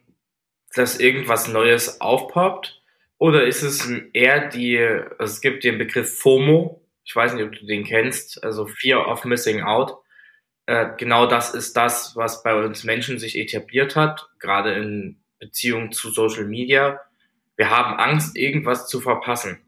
dass 0.77 1.01
irgendwas 1.01 1.49
Neues 1.49 2.01
aufpoppt? 2.01 2.78
Oder 3.19 3.47
ist 3.47 3.63
es 3.63 3.91
eher 4.13 4.49
die, 4.49 4.79
also 4.79 5.33
es 5.33 5.41
gibt 5.41 5.65
den 5.65 5.77
Begriff 5.77 6.19
FOMO, 6.21 6.81
ich 7.05 7.15
weiß 7.15 7.35
nicht, 7.35 7.45
ob 7.45 7.53
du 7.53 7.67
den 7.67 7.85
kennst, 7.85 8.43
also 8.45 8.67
Fear 8.67 9.09
of 9.09 9.25
Missing 9.25 9.63
Out. 9.63 9.97
Äh, 10.67 10.91
genau 10.97 11.27
das 11.27 11.53
ist 11.55 11.77
das, 11.77 12.15
was 12.15 12.43
bei 12.43 12.55
uns 12.55 12.85
Menschen 12.85 13.19
sich 13.19 13.37
etabliert 13.37 13.97
hat, 13.97 14.29
gerade 14.39 14.75
in 14.75 15.19
Beziehung 15.39 15.91
zu 15.91 16.11
Social 16.11 16.45
Media. 16.45 17.01
Wir 17.57 17.71
haben 17.71 17.99
Angst, 17.99 18.37
irgendwas 18.37 18.87
zu 18.87 19.01
verpassen. 19.01 19.59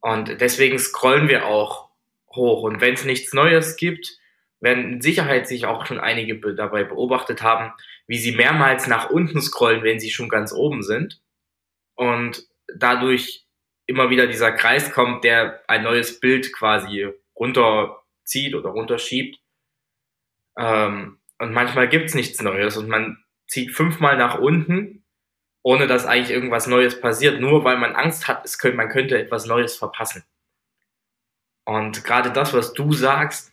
Und 0.00 0.40
deswegen 0.40 0.78
scrollen 0.78 1.28
wir 1.28 1.46
auch 1.46 1.90
hoch. 2.34 2.62
Und 2.62 2.80
wenn 2.80 2.94
es 2.94 3.04
nichts 3.04 3.32
Neues 3.32 3.76
gibt, 3.76 4.18
werden 4.60 4.94
in 4.94 5.00
Sicherheit 5.02 5.46
sich 5.46 5.66
auch 5.66 5.86
schon 5.86 6.00
einige 6.00 6.40
dabei 6.54 6.84
beobachtet 6.84 7.42
haben, 7.42 7.72
wie 8.06 8.18
sie 8.18 8.32
mehrmals 8.32 8.86
nach 8.86 9.10
unten 9.10 9.40
scrollen, 9.40 9.82
wenn 9.82 10.00
sie 10.00 10.10
schon 10.10 10.28
ganz 10.28 10.52
oben 10.52 10.82
sind 10.82 11.20
und 11.94 12.46
dadurch 12.76 13.46
immer 13.86 14.10
wieder 14.10 14.26
dieser 14.26 14.52
Kreis 14.52 14.92
kommt, 14.92 15.24
der 15.24 15.62
ein 15.68 15.82
neues 15.82 16.20
Bild 16.20 16.52
quasi 16.52 17.08
runterzieht 17.36 18.54
oder 18.54 18.70
runterschiebt. 18.70 19.38
Ähm, 20.58 21.18
und 21.38 21.52
manchmal 21.52 21.88
gibt's 21.88 22.14
nichts 22.14 22.40
Neues 22.40 22.76
und 22.76 22.88
man 22.88 23.24
zieht 23.48 23.72
fünfmal 23.72 24.16
nach 24.16 24.38
unten, 24.38 25.04
ohne 25.62 25.86
dass 25.86 26.06
eigentlich 26.06 26.30
irgendwas 26.30 26.66
Neues 26.66 27.00
passiert, 27.00 27.40
nur 27.40 27.64
weil 27.64 27.78
man 27.78 27.94
Angst 27.94 28.28
hat, 28.28 28.44
es 28.44 28.58
könnte, 28.58 28.76
man 28.76 28.88
könnte 28.88 29.18
etwas 29.18 29.46
Neues 29.46 29.76
verpassen. 29.76 30.24
Und 31.64 32.04
gerade 32.04 32.30
das, 32.30 32.52
was 32.52 32.72
du 32.74 32.92
sagst, 32.92 33.52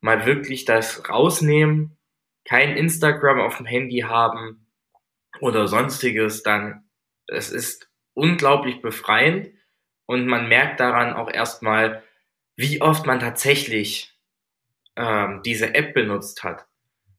mal 0.00 0.26
wirklich 0.26 0.64
das 0.64 1.08
rausnehmen, 1.08 1.96
kein 2.44 2.76
Instagram 2.76 3.40
auf 3.40 3.56
dem 3.56 3.66
Handy 3.66 4.00
haben 4.00 4.66
oder 5.40 5.68
sonstiges, 5.68 6.42
dann 6.42 6.84
es 7.32 7.50
ist 7.50 7.90
unglaublich 8.14 8.82
befreiend 8.82 9.50
und 10.06 10.26
man 10.26 10.48
merkt 10.48 10.80
daran 10.80 11.14
auch 11.14 11.30
erstmal, 11.30 12.02
wie 12.56 12.80
oft 12.80 13.06
man 13.06 13.20
tatsächlich 13.20 14.18
ähm, 14.96 15.42
diese 15.44 15.74
App 15.74 15.94
benutzt 15.94 16.44
hat. 16.44 16.66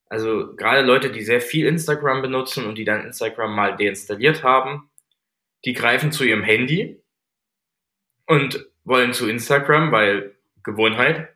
Also 0.08 0.56
gerade 0.56 0.82
Leute, 0.82 1.12
die 1.12 1.24
sehr 1.24 1.42
viel 1.42 1.66
Instagram 1.66 2.22
benutzen 2.22 2.66
und 2.66 2.78
die 2.78 2.86
dann 2.86 3.06
Instagram 3.06 3.56
mal 3.56 3.76
deinstalliert 3.76 4.44
haben, 4.44 4.92
die 5.66 5.74
greifen 5.74 6.12
zu 6.12 6.24
ihrem 6.24 6.44
Handy 6.44 7.02
und 8.28 8.68
wollen 8.84 9.14
zu 9.14 9.28
Instagram, 9.28 9.92
weil 9.92 10.36
Gewohnheit, 10.64 11.30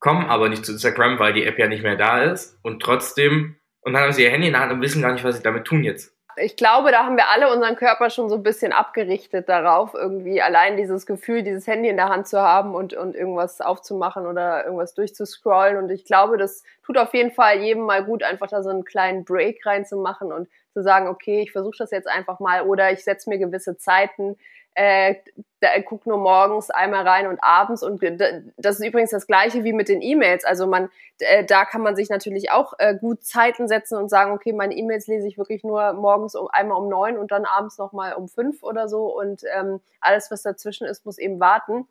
kommen 0.00 0.26
aber 0.26 0.48
nicht 0.48 0.64
zu 0.64 0.72
Instagram, 0.72 1.18
weil 1.18 1.32
die 1.32 1.44
App 1.44 1.58
ja 1.58 1.68
nicht 1.68 1.82
mehr 1.82 1.96
da 1.96 2.24
ist 2.24 2.58
und 2.62 2.82
trotzdem, 2.82 3.56
und 3.80 3.92
dann 3.92 4.02
haben 4.02 4.12
sie 4.12 4.24
ihr 4.24 4.30
Handy 4.30 4.48
in 4.48 4.54
der 4.54 4.62
Hand 4.62 4.72
und 4.72 4.82
wissen 4.82 5.02
gar 5.02 5.12
nicht, 5.12 5.24
was 5.24 5.36
sie 5.36 5.42
damit 5.42 5.64
tun 5.64 5.84
jetzt 5.84 6.15
ich 6.36 6.56
glaube, 6.56 6.90
da 6.90 7.04
haben 7.04 7.16
wir 7.16 7.28
alle 7.28 7.50
unseren 7.52 7.76
Körper 7.76 8.10
schon 8.10 8.28
so 8.28 8.36
ein 8.36 8.42
bisschen 8.42 8.72
abgerichtet 8.72 9.48
darauf, 9.48 9.94
irgendwie 9.94 10.42
allein 10.42 10.76
dieses 10.76 11.06
Gefühl, 11.06 11.42
dieses 11.42 11.66
Handy 11.66 11.88
in 11.88 11.96
der 11.96 12.08
Hand 12.08 12.28
zu 12.28 12.40
haben 12.40 12.74
und, 12.74 12.94
und 12.94 13.14
irgendwas 13.14 13.60
aufzumachen 13.60 14.26
oder 14.26 14.64
irgendwas 14.64 14.94
durchzuscrollen. 14.94 15.78
Und 15.78 15.90
ich 15.90 16.04
glaube, 16.04 16.36
das 16.36 16.62
tut 16.84 16.98
auf 16.98 17.14
jeden 17.14 17.30
Fall 17.30 17.60
jedem 17.60 17.84
mal 17.84 18.04
gut, 18.04 18.22
einfach 18.22 18.48
da 18.48 18.62
so 18.62 18.70
einen 18.70 18.84
kleinen 18.84 19.24
Break 19.24 19.64
reinzumachen 19.64 20.32
und 20.32 20.48
zu 20.72 20.82
sagen, 20.82 21.08
okay, 21.08 21.40
ich 21.40 21.52
versuche 21.52 21.76
das 21.78 21.90
jetzt 21.90 22.08
einfach 22.08 22.38
mal 22.38 22.62
oder 22.62 22.92
ich 22.92 23.02
setze 23.02 23.30
mir 23.30 23.38
gewisse 23.38 23.78
Zeiten, 23.78 24.36
äh, 24.76 25.14
da, 25.60 25.68
guck 25.80 26.06
nur 26.06 26.18
morgens 26.18 26.70
einmal 26.70 27.08
rein 27.08 27.26
und 27.26 27.42
abends 27.42 27.82
und 27.82 28.02
das 28.58 28.78
ist 28.78 28.86
übrigens 28.86 29.10
das 29.10 29.26
gleiche 29.26 29.64
wie 29.64 29.72
mit 29.72 29.88
den 29.88 30.02
E-Mails. 30.02 30.44
Also 30.44 30.66
man, 30.66 30.90
äh, 31.18 31.44
da 31.44 31.64
kann 31.64 31.80
man 31.80 31.96
sich 31.96 32.10
natürlich 32.10 32.50
auch 32.50 32.74
äh, 32.78 32.94
gut 32.94 33.24
Zeiten 33.24 33.68
setzen 33.68 33.96
und 33.96 34.10
sagen, 34.10 34.32
okay, 34.32 34.52
meine 34.52 34.76
E-Mails 34.76 35.06
lese 35.06 35.26
ich 35.26 35.38
wirklich 35.38 35.64
nur 35.64 35.94
morgens 35.94 36.34
um, 36.34 36.48
einmal 36.48 36.78
um 36.78 36.90
neun 36.90 37.16
und 37.16 37.32
dann 37.32 37.46
abends 37.46 37.78
nochmal 37.78 38.12
um 38.12 38.28
fünf 38.28 38.62
oder 38.62 38.86
so 38.86 39.06
und 39.18 39.42
ähm, 39.54 39.80
alles, 40.00 40.30
was 40.30 40.42
dazwischen 40.42 40.86
ist, 40.86 41.06
muss 41.06 41.18
eben 41.18 41.40
warten 41.40 41.88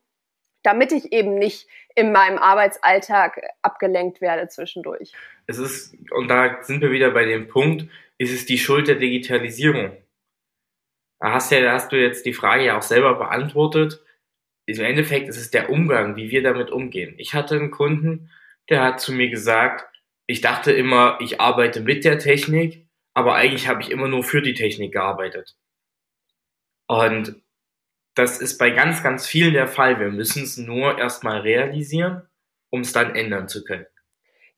damit 0.63 0.92
ich 0.92 1.13
eben 1.13 1.36
nicht 1.36 1.68
in 1.94 2.12
meinem 2.12 2.39
Arbeitsalltag 2.39 3.39
abgelenkt 3.62 4.20
werde 4.20 4.48
zwischendurch. 4.48 5.12
Es 5.46 5.60
ist, 5.60 5.96
und 6.10 6.27
da 6.27 6.58
sind 6.63 6.82
wir 6.82 6.89
wieder 6.89 7.12
bei 7.12 7.24
dem 7.24 7.48
Punkt, 7.48 7.86
ist 8.18 8.34
es 8.34 8.48
die 8.48 8.58
Schuld 8.58 8.88
der 8.88 8.96
Digitalisierung? 8.96 9.92
Da 11.25 11.32
hast, 11.32 11.51
ja, 11.51 11.72
hast 11.72 11.91
du 11.91 12.00
jetzt 12.00 12.27
die 12.27 12.34
Frage 12.34 12.65
ja 12.65 12.77
auch 12.77 12.84
selber 12.84 13.15
beantwortet. 13.15 14.00
Im 14.67 14.79
Endeffekt 14.79 15.27
ist 15.27 15.38
es 15.38 15.50
der 15.50 15.72
Umgang, 15.72 16.15
wie 16.15 16.29
wir 16.29 16.44
damit 16.44 16.70
umgehen. 16.70 17.15
Ich 17.17 17.34
hatte 17.34 17.55
einen 17.55 17.72
Kunden, 17.72 18.29
der 18.70 18.84
hat 18.84 19.00
zu 19.00 19.12
mir 19.12 19.32
gesagt, 19.32 19.88
ich 20.27 20.41
dachte 20.41 20.72
immer, 20.72 21.17
ich 21.22 21.41
arbeite 21.41 21.82
mit 21.82 22.05
der 22.05 22.20
Technik, 22.20 22.88
aber 23.15 23.34
eigentlich 23.34 23.67
habe 23.67 23.82
ich 23.82 23.89
immer 23.89 24.08
nur 24.08 24.24
für 24.24 24.44
die 24.44 24.53
Technik 24.53 24.91
gearbeitet. 24.91 25.55
Und 26.86 27.41
das 28.13 28.39
ist 28.39 28.60
bei 28.60 28.70
ganz, 28.70 29.01
ganz 29.01 29.25
vielen 29.25 29.53
der 29.53 29.67
Fall. 29.67 30.00
Wir 30.00 30.12
müssen 30.12 30.44
es 30.44 30.58
nur 30.58 31.00
erstmal 31.00 31.39
realisieren, 31.39 32.22
um 32.70 32.82
es 32.82 32.94
dann 32.94 33.15
ändern 33.15 33.48
zu 33.48 33.63
können. 33.63 33.88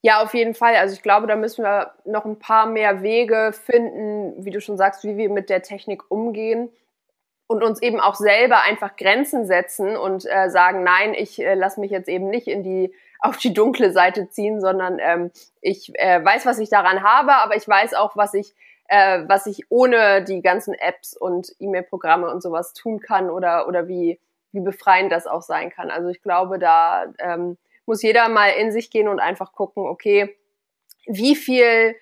Ja, 0.04 0.22
auf 0.22 0.34
jeden 0.34 0.54
Fall. 0.54 0.76
Also 0.76 0.94
ich 0.94 1.02
glaube, 1.02 1.28
da 1.28 1.36
müssen 1.36 1.64
wir 1.64 1.94
noch 2.06 2.26
ein 2.26 2.40
paar 2.40 2.68
mehr 2.68 3.02
Wege 3.02 3.52
finden, 3.54 4.34
wie 4.46 4.52
du 4.52 4.62
schon 4.62 4.78
sagst, 4.78 5.04
wie 5.04 5.18
wir 5.18 5.30
mit 5.30 5.50
der 5.50 5.64
Technik 5.64 6.04
umgehen 6.12 6.70
und 7.48 7.64
uns 7.64 7.82
eben 7.82 8.00
auch 8.00 8.16
selber 8.16 8.62
einfach 8.62 8.96
Grenzen 8.98 9.46
setzen 9.46 9.98
und 9.98 10.26
äh, 10.26 10.50
sagen, 10.50 10.84
nein, 10.84 11.14
ich 11.14 11.40
äh, 11.42 11.56
lasse 11.56 11.80
mich 11.80 11.92
jetzt 11.92 12.10
eben 12.10 12.30
nicht 12.30 12.48
in 12.48 12.64
die 12.64 12.94
auf 13.20 13.38
die 13.38 13.54
dunkle 13.54 13.92
Seite 13.92 14.30
ziehen, 14.30 14.62
sondern 14.62 15.00
ähm, 15.00 15.32
ich 15.62 15.92
äh, 16.00 16.24
weiß, 16.24 16.46
was 16.46 16.60
ich 16.60 16.70
daran 16.70 17.04
habe, 17.04 17.34
aber 17.36 17.56
ich 17.56 17.68
weiß 17.68 17.96
auch, 17.96 18.16
was 18.16 18.34
ich 18.36 18.54
äh, 18.90 19.24
was 19.28 19.48
ich 19.48 19.66
ohne 19.70 20.24
die 20.24 20.42
ganzen 20.42 20.74
Apps 20.76 21.16
und 21.18 21.54
E-Mail-Programme 21.60 22.30
und 22.32 22.42
sowas 22.44 22.74
tun 22.74 23.00
kann 23.00 23.30
oder 23.32 23.68
oder 23.68 23.88
wie 23.88 24.20
wie 24.52 24.62
befreiend 24.62 25.12
das 25.12 25.28
auch 25.28 25.42
sein 25.42 25.70
kann. 25.72 25.90
Also 25.92 26.10
ich 26.10 26.22
glaube, 26.22 26.60
da 26.60 27.06
ähm, 27.20 27.58
muss 27.88 28.04
jeder 28.04 28.30
mal 28.30 28.50
in 28.50 28.72
sich 28.72 28.92
gehen 28.92 29.08
und 29.08 29.20
einfach 29.20 29.54
gucken, 29.54 29.86
okay, 29.86 30.38
wie 31.08 31.36
viel 31.36 31.96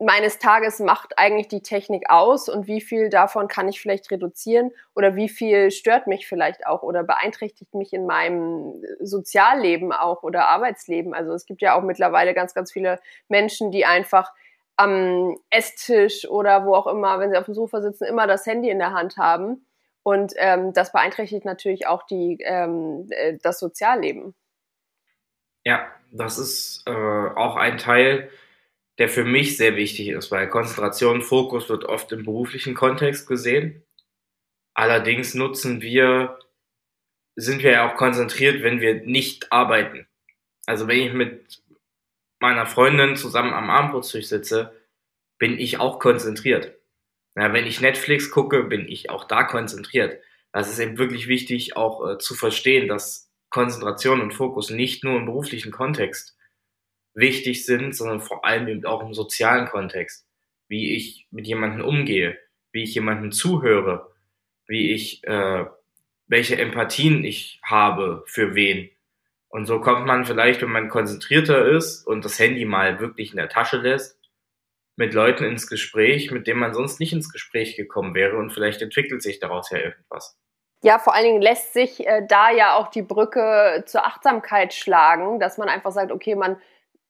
meines 0.00 0.38
Tages 0.38 0.80
macht 0.80 1.18
eigentlich 1.18 1.48
die 1.48 1.62
Technik 1.62 2.10
aus 2.10 2.48
und 2.48 2.66
wie 2.66 2.80
viel 2.80 3.08
davon 3.08 3.48
kann 3.48 3.68
ich 3.68 3.80
vielleicht 3.80 4.10
reduzieren 4.10 4.72
oder 4.94 5.14
wie 5.14 5.28
viel 5.28 5.70
stört 5.70 6.06
mich 6.06 6.26
vielleicht 6.26 6.66
auch 6.66 6.82
oder 6.82 7.04
beeinträchtigt 7.04 7.74
mich 7.74 7.92
in 7.92 8.04
meinem 8.04 8.84
Sozialleben 9.00 9.92
auch 9.92 10.22
oder 10.22 10.48
Arbeitsleben. 10.48 11.14
Also 11.14 11.32
es 11.32 11.46
gibt 11.46 11.62
ja 11.62 11.78
auch 11.78 11.82
mittlerweile 11.82 12.34
ganz, 12.34 12.54
ganz 12.54 12.72
viele 12.72 13.00
Menschen, 13.28 13.70
die 13.70 13.86
einfach 13.86 14.32
am 14.76 15.36
Esstisch 15.50 16.28
oder 16.28 16.66
wo 16.66 16.74
auch 16.74 16.88
immer, 16.88 17.20
wenn 17.20 17.30
sie 17.30 17.38
auf 17.38 17.44
dem 17.44 17.54
Sofa 17.54 17.80
sitzen, 17.80 18.04
immer 18.04 18.26
das 18.26 18.44
Handy 18.46 18.70
in 18.70 18.80
der 18.80 18.92
Hand 18.92 19.16
haben. 19.16 19.66
Und 20.02 20.34
ähm, 20.36 20.72
das 20.72 20.92
beeinträchtigt 20.92 21.44
natürlich 21.44 21.86
auch 21.86 22.02
die, 22.02 22.38
ähm, 22.42 23.06
äh, 23.10 23.38
das 23.40 23.58
Sozialleben. 23.60 24.34
Ja, 25.64 25.90
das 26.10 26.38
ist 26.38 26.82
äh, 26.86 26.90
auch 26.90 27.56
ein 27.56 27.78
Teil, 27.78 28.30
der 28.98 29.08
für 29.08 29.24
mich 29.24 29.56
sehr 29.56 29.76
wichtig 29.76 30.08
ist, 30.08 30.30
weil 30.30 30.48
Konzentration, 30.48 31.22
Fokus 31.22 31.68
wird 31.68 31.84
oft 31.84 32.12
im 32.12 32.24
beruflichen 32.24 32.74
Kontext 32.74 33.26
gesehen. 33.26 33.82
Allerdings 34.74 35.34
nutzen 35.34 35.80
wir, 35.80 36.38
sind 37.36 37.62
wir 37.62 37.72
ja 37.72 37.90
auch 37.90 37.96
konzentriert, 37.96 38.62
wenn 38.62 38.80
wir 38.80 39.02
nicht 39.04 39.52
arbeiten. 39.52 40.06
Also 40.66 40.86
wenn 40.86 41.00
ich 41.00 41.12
mit 41.12 41.62
meiner 42.40 42.66
Freundin 42.66 43.16
zusammen 43.16 43.52
am 43.52 43.70
Abendbrotstisch 43.70 44.26
sitze, 44.26 44.72
bin 45.38 45.58
ich 45.58 45.80
auch 45.80 45.98
konzentriert. 45.98 46.76
Ja, 47.36 47.52
wenn 47.52 47.66
ich 47.66 47.80
Netflix 47.80 48.30
gucke, 48.30 48.64
bin 48.64 48.88
ich 48.88 49.10
auch 49.10 49.24
da 49.24 49.42
konzentriert. 49.42 50.20
Das 50.52 50.70
ist 50.70 50.78
eben 50.78 50.98
wirklich 50.98 51.26
wichtig, 51.26 51.76
auch 51.76 52.08
äh, 52.08 52.18
zu 52.18 52.34
verstehen, 52.34 52.86
dass 52.86 53.33
Konzentration 53.54 54.20
und 54.20 54.34
Fokus 54.34 54.70
nicht 54.70 55.04
nur 55.04 55.16
im 55.16 55.26
beruflichen 55.26 55.70
Kontext 55.70 56.36
wichtig 57.14 57.64
sind, 57.64 57.94
sondern 57.94 58.20
vor 58.20 58.44
allem 58.44 58.66
eben 58.66 58.84
auch 58.84 59.00
im 59.00 59.14
sozialen 59.14 59.68
Kontext. 59.68 60.26
Wie 60.66 60.96
ich 60.96 61.28
mit 61.30 61.46
jemandem 61.46 61.86
umgehe, 61.86 62.36
wie 62.72 62.82
ich 62.82 62.96
jemandem 62.96 63.30
zuhöre, 63.30 64.12
wie 64.66 64.90
ich, 64.90 65.22
äh, 65.22 65.66
welche 66.26 66.58
Empathien 66.58 67.22
ich 67.22 67.60
habe 67.62 68.24
für 68.26 68.56
wen. 68.56 68.90
Und 69.46 69.66
so 69.66 69.80
kommt 69.80 70.04
man 70.04 70.24
vielleicht, 70.24 70.60
wenn 70.60 70.72
man 70.72 70.88
konzentrierter 70.88 71.64
ist 71.64 72.04
und 72.04 72.24
das 72.24 72.40
Handy 72.40 72.64
mal 72.64 72.98
wirklich 72.98 73.30
in 73.30 73.36
der 73.36 73.48
Tasche 73.48 73.76
lässt, 73.76 74.18
mit 74.96 75.14
Leuten 75.14 75.44
ins 75.44 75.68
Gespräch, 75.68 76.32
mit 76.32 76.48
denen 76.48 76.58
man 76.58 76.74
sonst 76.74 76.98
nicht 76.98 77.12
ins 77.12 77.30
Gespräch 77.30 77.76
gekommen 77.76 78.16
wäre 78.16 78.36
und 78.36 78.50
vielleicht 78.50 78.82
entwickelt 78.82 79.22
sich 79.22 79.38
daraus 79.38 79.70
ja 79.70 79.78
irgendwas. 79.78 80.36
Ja, 80.84 80.98
vor 80.98 81.14
allen 81.14 81.24
Dingen 81.24 81.40
lässt 81.40 81.72
sich 81.72 82.06
äh, 82.06 82.26
da 82.28 82.50
ja 82.50 82.76
auch 82.76 82.88
die 82.88 83.00
Brücke 83.00 83.84
zur 83.86 84.04
Achtsamkeit 84.04 84.74
schlagen, 84.74 85.40
dass 85.40 85.56
man 85.56 85.70
einfach 85.70 85.92
sagt, 85.92 86.12
okay, 86.12 86.34
man 86.34 86.58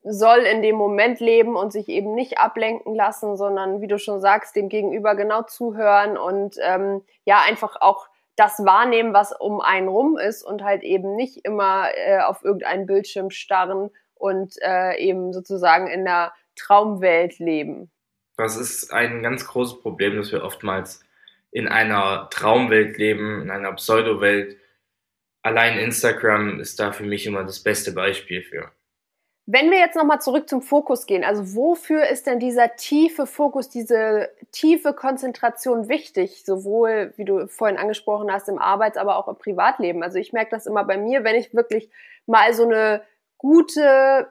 soll 0.04 0.38
in 0.40 0.62
dem 0.62 0.76
Moment 0.76 1.18
leben 1.18 1.56
und 1.56 1.72
sich 1.72 1.88
eben 1.88 2.14
nicht 2.14 2.38
ablenken 2.38 2.94
lassen, 2.94 3.36
sondern 3.36 3.80
wie 3.80 3.88
du 3.88 3.98
schon 3.98 4.20
sagst, 4.20 4.54
dem 4.54 4.68
Gegenüber 4.68 5.16
genau 5.16 5.42
zuhören 5.42 6.16
und 6.16 6.54
ähm, 6.62 7.02
ja 7.24 7.40
einfach 7.40 7.74
auch 7.80 8.06
das 8.36 8.64
wahrnehmen, 8.64 9.12
was 9.12 9.32
um 9.32 9.60
einen 9.60 9.88
rum 9.88 10.18
ist 10.18 10.44
und 10.44 10.62
halt 10.62 10.84
eben 10.84 11.16
nicht 11.16 11.44
immer 11.44 11.88
äh, 11.96 12.20
auf 12.20 12.44
irgendeinen 12.44 12.86
Bildschirm 12.86 13.30
starren 13.30 13.90
und 14.14 14.54
äh, 14.62 14.96
eben 14.98 15.32
sozusagen 15.32 15.88
in 15.88 16.04
der 16.04 16.32
Traumwelt 16.54 17.40
leben. 17.40 17.90
Das 18.36 18.56
ist 18.56 18.92
ein 18.92 19.20
ganz 19.24 19.44
großes 19.48 19.80
Problem, 19.80 20.16
dass 20.16 20.30
wir 20.30 20.44
oftmals 20.44 21.03
in 21.54 21.68
einer 21.68 22.28
Traumwelt 22.30 22.98
leben, 22.98 23.42
in 23.42 23.50
einer 23.50 23.72
Pseudowelt. 23.74 24.56
Allein 25.42 25.78
Instagram 25.78 26.58
ist 26.58 26.80
da 26.80 26.90
für 26.90 27.04
mich 27.04 27.26
immer 27.26 27.44
das 27.44 27.62
beste 27.62 27.92
Beispiel 27.92 28.42
für. 28.42 28.72
Wenn 29.46 29.70
wir 29.70 29.78
jetzt 29.78 29.94
nochmal 29.94 30.20
zurück 30.20 30.48
zum 30.48 30.62
Fokus 30.62 31.06
gehen, 31.06 31.22
also 31.22 31.54
wofür 31.54 32.08
ist 32.08 32.26
denn 32.26 32.40
dieser 32.40 32.74
tiefe 32.74 33.26
Fokus, 33.26 33.68
diese 33.68 34.30
tiefe 34.50 34.94
Konzentration 34.94 35.88
wichtig, 35.88 36.44
sowohl, 36.44 37.12
wie 37.16 37.24
du 37.24 37.46
vorhin 37.46 37.76
angesprochen 37.76 38.32
hast, 38.32 38.48
im 38.48 38.58
Arbeits-, 38.58 38.96
aber 38.96 39.16
auch 39.16 39.28
im 39.28 39.36
Privatleben? 39.36 40.02
Also 40.02 40.18
ich 40.18 40.32
merke 40.32 40.50
das 40.50 40.66
immer 40.66 40.82
bei 40.82 40.96
mir, 40.96 41.22
wenn 41.22 41.36
ich 41.36 41.54
wirklich 41.54 41.88
mal 42.26 42.52
so 42.52 42.64
eine 42.64 43.02
gute 43.38 44.28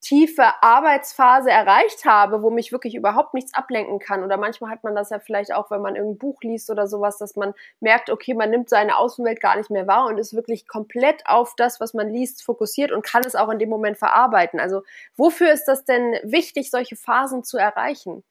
tiefe 0.00 0.44
Arbeitsphase 0.62 1.50
erreicht 1.50 2.06
habe, 2.06 2.42
wo 2.42 2.50
mich 2.50 2.72
wirklich 2.72 2.94
überhaupt 2.94 3.34
nichts 3.34 3.52
ablenken 3.52 3.98
kann. 3.98 4.24
Oder 4.24 4.38
manchmal 4.38 4.70
hat 4.70 4.82
man 4.82 4.94
das 4.94 5.10
ja 5.10 5.18
vielleicht 5.18 5.52
auch, 5.52 5.70
wenn 5.70 5.82
man 5.82 5.94
irgendein 5.94 6.18
Buch 6.18 6.40
liest 6.42 6.70
oder 6.70 6.86
sowas, 6.86 7.18
dass 7.18 7.36
man 7.36 7.52
merkt, 7.80 8.08
okay, 8.08 8.34
man 8.34 8.50
nimmt 8.50 8.70
seine 8.70 8.96
Außenwelt 8.96 9.40
gar 9.40 9.56
nicht 9.56 9.70
mehr 9.70 9.86
wahr 9.86 10.06
und 10.06 10.18
ist 10.18 10.34
wirklich 10.34 10.66
komplett 10.66 11.26
auf 11.26 11.54
das, 11.56 11.80
was 11.80 11.92
man 11.92 12.08
liest, 12.08 12.42
fokussiert 12.42 12.92
und 12.92 13.04
kann 13.04 13.22
es 13.26 13.34
auch 13.34 13.50
in 13.50 13.58
dem 13.58 13.68
Moment 13.68 13.98
verarbeiten. 13.98 14.58
Also 14.58 14.82
wofür 15.16 15.52
ist 15.52 15.66
das 15.66 15.84
denn 15.84 16.14
wichtig, 16.22 16.70
solche 16.70 16.96
Phasen 16.96 17.44
zu 17.44 17.58
erreichen? 17.58 18.24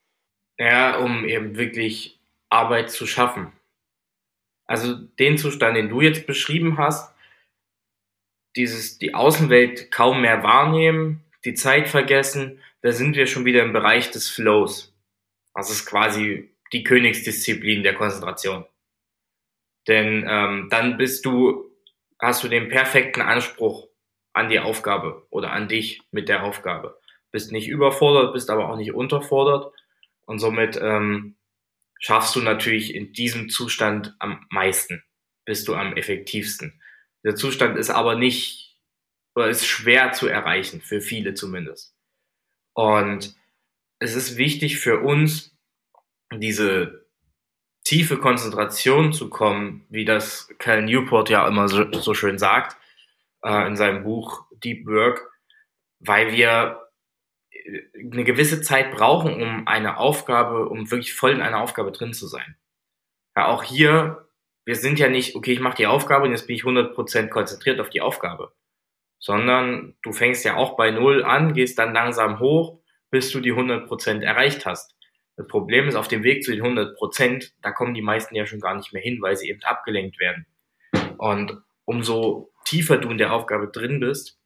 Ja, 0.58 0.98
um 0.98 1.24
eben 1.24 1.56
wirklich 1.56 2.20
Arbeit 2.50 2.90
zu 2.90 3.06
schaffen. 3.06 3.54
Also 4.66 4.96
den 4.96 5.38
Zustand, 5.38 5.78
den 5.78 5.90
du 5.90 6.02
jetzt 6.02 6.26
beschrieben 6.26 6.78
hast, 6.78 7.14
dieses 8.56 8.98
die 8.98 9.14
Außenwelt 9.14 9.92
kaum 9.92 10.22
mehr 10.22 10.44
wahrnehmen, 10.44 11.24
die 11.46 11.54
Zeit 11.54 11.88
vergessen, 11.88 12.60
da 12.82 12.92
sind 12.92 13.16
wir 13.16 13.28
schon 13.28 13.46
wieder 13.46 13.64
im 13.64 13.74
Bereich 13.74 14.12
des 14.12 14.30
Flows. 14.30 14.96
Das 15.54 15.70
ist 15.70 15.86
quasi 15.86 16.56
die 16.72 16.84
Königsdisziplin 16.84 17.84
der 17.84 17.96
Konzentration. 17.96 18.66
Denn 19.88 20.26
ähm, 20.28 20.68
dann 20.70 20.98
bist 20.98 21.26
du, 21.26 21.72
hast 22.20 22.44
du 22.44 22.48
den 22.48 22.70
perfekten 22.70 23.22
Anspruch 23.22 23.88
an 24.34 24.50
die 24.50 24.60
Aufgabe 24.60 25.26
oder 25.30 25.52
an 25.52 25.68
dich 25.68 26.02
mit 26.12 26.30
der 26.30 26.44
Aufgabe. 26.44 27.00
Bist 27.32 27.52
nicht 27.52 27.68
überfordert, 27.68 28.34
bist 28.34 28.50
aber 28.50 28.70
auch 28.70 28.78
nicht 28.78 28.94
unterfordert 28.94 29.74
und 30.26 30.40
somit 30.40 30.80
ähm, 30.82 31.36
schaffst 32.00 32.36
du 32.36 32.42
natürlich 32.42 32.94
in 32.94 33.14
diesem 33.14 33.50
Zustand 33.50 34.16
am 34.20 34.46
meisten, 34.50 35.04
bist 35.46 35.68
du 35.68 35.76
am 35.76 35.96
effektivsten. 35.96 36.82
Der 37.24 37.36
Zustand 37.36 37.78
ist 37.78 37.90
aber 37.90 38.16
nicht 38.16 38.69
oder 39.36 39.50
ist 39.50 39.66
schwer 39.66 40.12
zu 40.12 40.28
erreichen, 40.28 40.82
für 40.82 41.02
viele 41.02 41.34
zumindest. 41.34 41.96
Und 42.74 43.36
es 44.00 44.16
ist 44.16 44.38
wichtig 44.38 44.80
für 44.80 45.00
uns, 45.00 45.56
diese 46.34 47.06
tiefe 47.84 48.18
Konzentration 48.18 49.14
zu 49.14 49.30
kommen, 49.30 49.86
wie 49.90 50.06
das 50.06 50.50
Cal 50.60 50.84
Newport 50.84 51.30
ja 51.30 51.48
immer 51.48 51.68
so, 51.68 51.92
so 51.92 52.14
schön 52.14 52.38
sagt, 52.38 52.78
äh, 53.44 53.68
in 53.68 53.76
seinem 53.76 54.04
Buch 54.04 54.46
Deep 54.52 54.86
Work, 54.86 55.32
weil 56.00 56.32
wir 56.32 56.90
äh, 57.52 57.82
eine 58.00 58.24
gewisse 58.24 58.62
Zeit 58.62 58.92
brauchen, 58.92 59.42
um 59.42 59.68
eine 59.68 59.98
Aufgabe, 59.98 60.70
um 60.70 60.92
wirklich 60.92 61.14
voll 61.14 61.32
in 61.32 61.42
einer 61.42 61.62
Aufgabe 61.62 61.92
drin 61.92 62.14
zu 62.14 62.28
sein. 62.28 62.58
Ja, 63.36 63.48
auch 63.48 63.64
hier, 63.64 64.30
wir 64.66 64.76
sind 64.76 65.00
ja 65.00 65.10
nicht, 65.10 65.36
okay, 65.36 65.54
ich 65.54 65.60
mache 65.60 65.78
die 65.78 65.88
Aufgabe 65.88 66.26
und 66.26 66.32
jetzt 66.32 66.48
bin 66.48 66.56
ich 66.56 66.64
100% 66.64 67.30
konzentriert 67.30 67.80
auf 67.80 67.90
die 67.90 68.02
Aufgabe 68.02 68.54
sondern 69.20 69.96
du 70.02 70.12
fängst 70.12 70.46
ja 70.46 70.56
auch 70.56 70.76
bei 70.76 70.92
Null 70.92 71.24
an, 71.24 71.54
gehst 71.54 71.78
dann 71.78 71.94
langsam 71.94 72.40
hoch, 72.40 72.80
bis 73.12 73.32
du 73.32 73.40
die 73.40 73.52
100 73.52 73.88
Prozent 73.88 74.24
erreicht 74.24 74.66
hast. 74.66 74.96
Das 75.36 75.48
Problem 75.48 75.88
ist, 75.88 75.96
auf 75.96 76.08
dem 76.08 76.24
Weg 76.24 76.44
zu 76.44 76.52
den 76.52 76.62
100 76.62 76.98
Prozent, 76.98 77.54
da 77.62 77.72
kommen 77.72 77.94
die 77.94 78.02
meisten 78.02 78.36
ja 78.36 78.46
schon 78.46 78.60
gar 78.60 78.76
nicht 78.76 78.94
mehr 78.94 79.02
hin, 79.02 79.22
weil 79.22 79.38
sie 79.38 79.50
eben 79.50 79.64
abgelenkt 79.64 80.20
werden. 80.20 80.46
Und 81.18 81.62
umso 81.86 82.52
tiefer 82.66 82.98
du 82.98 83.10
in 83.10 83.18
der 83.18 83.34
Aufgabe 83.34 83.68
drin 83.68 84.00
bist, 84.00 84.38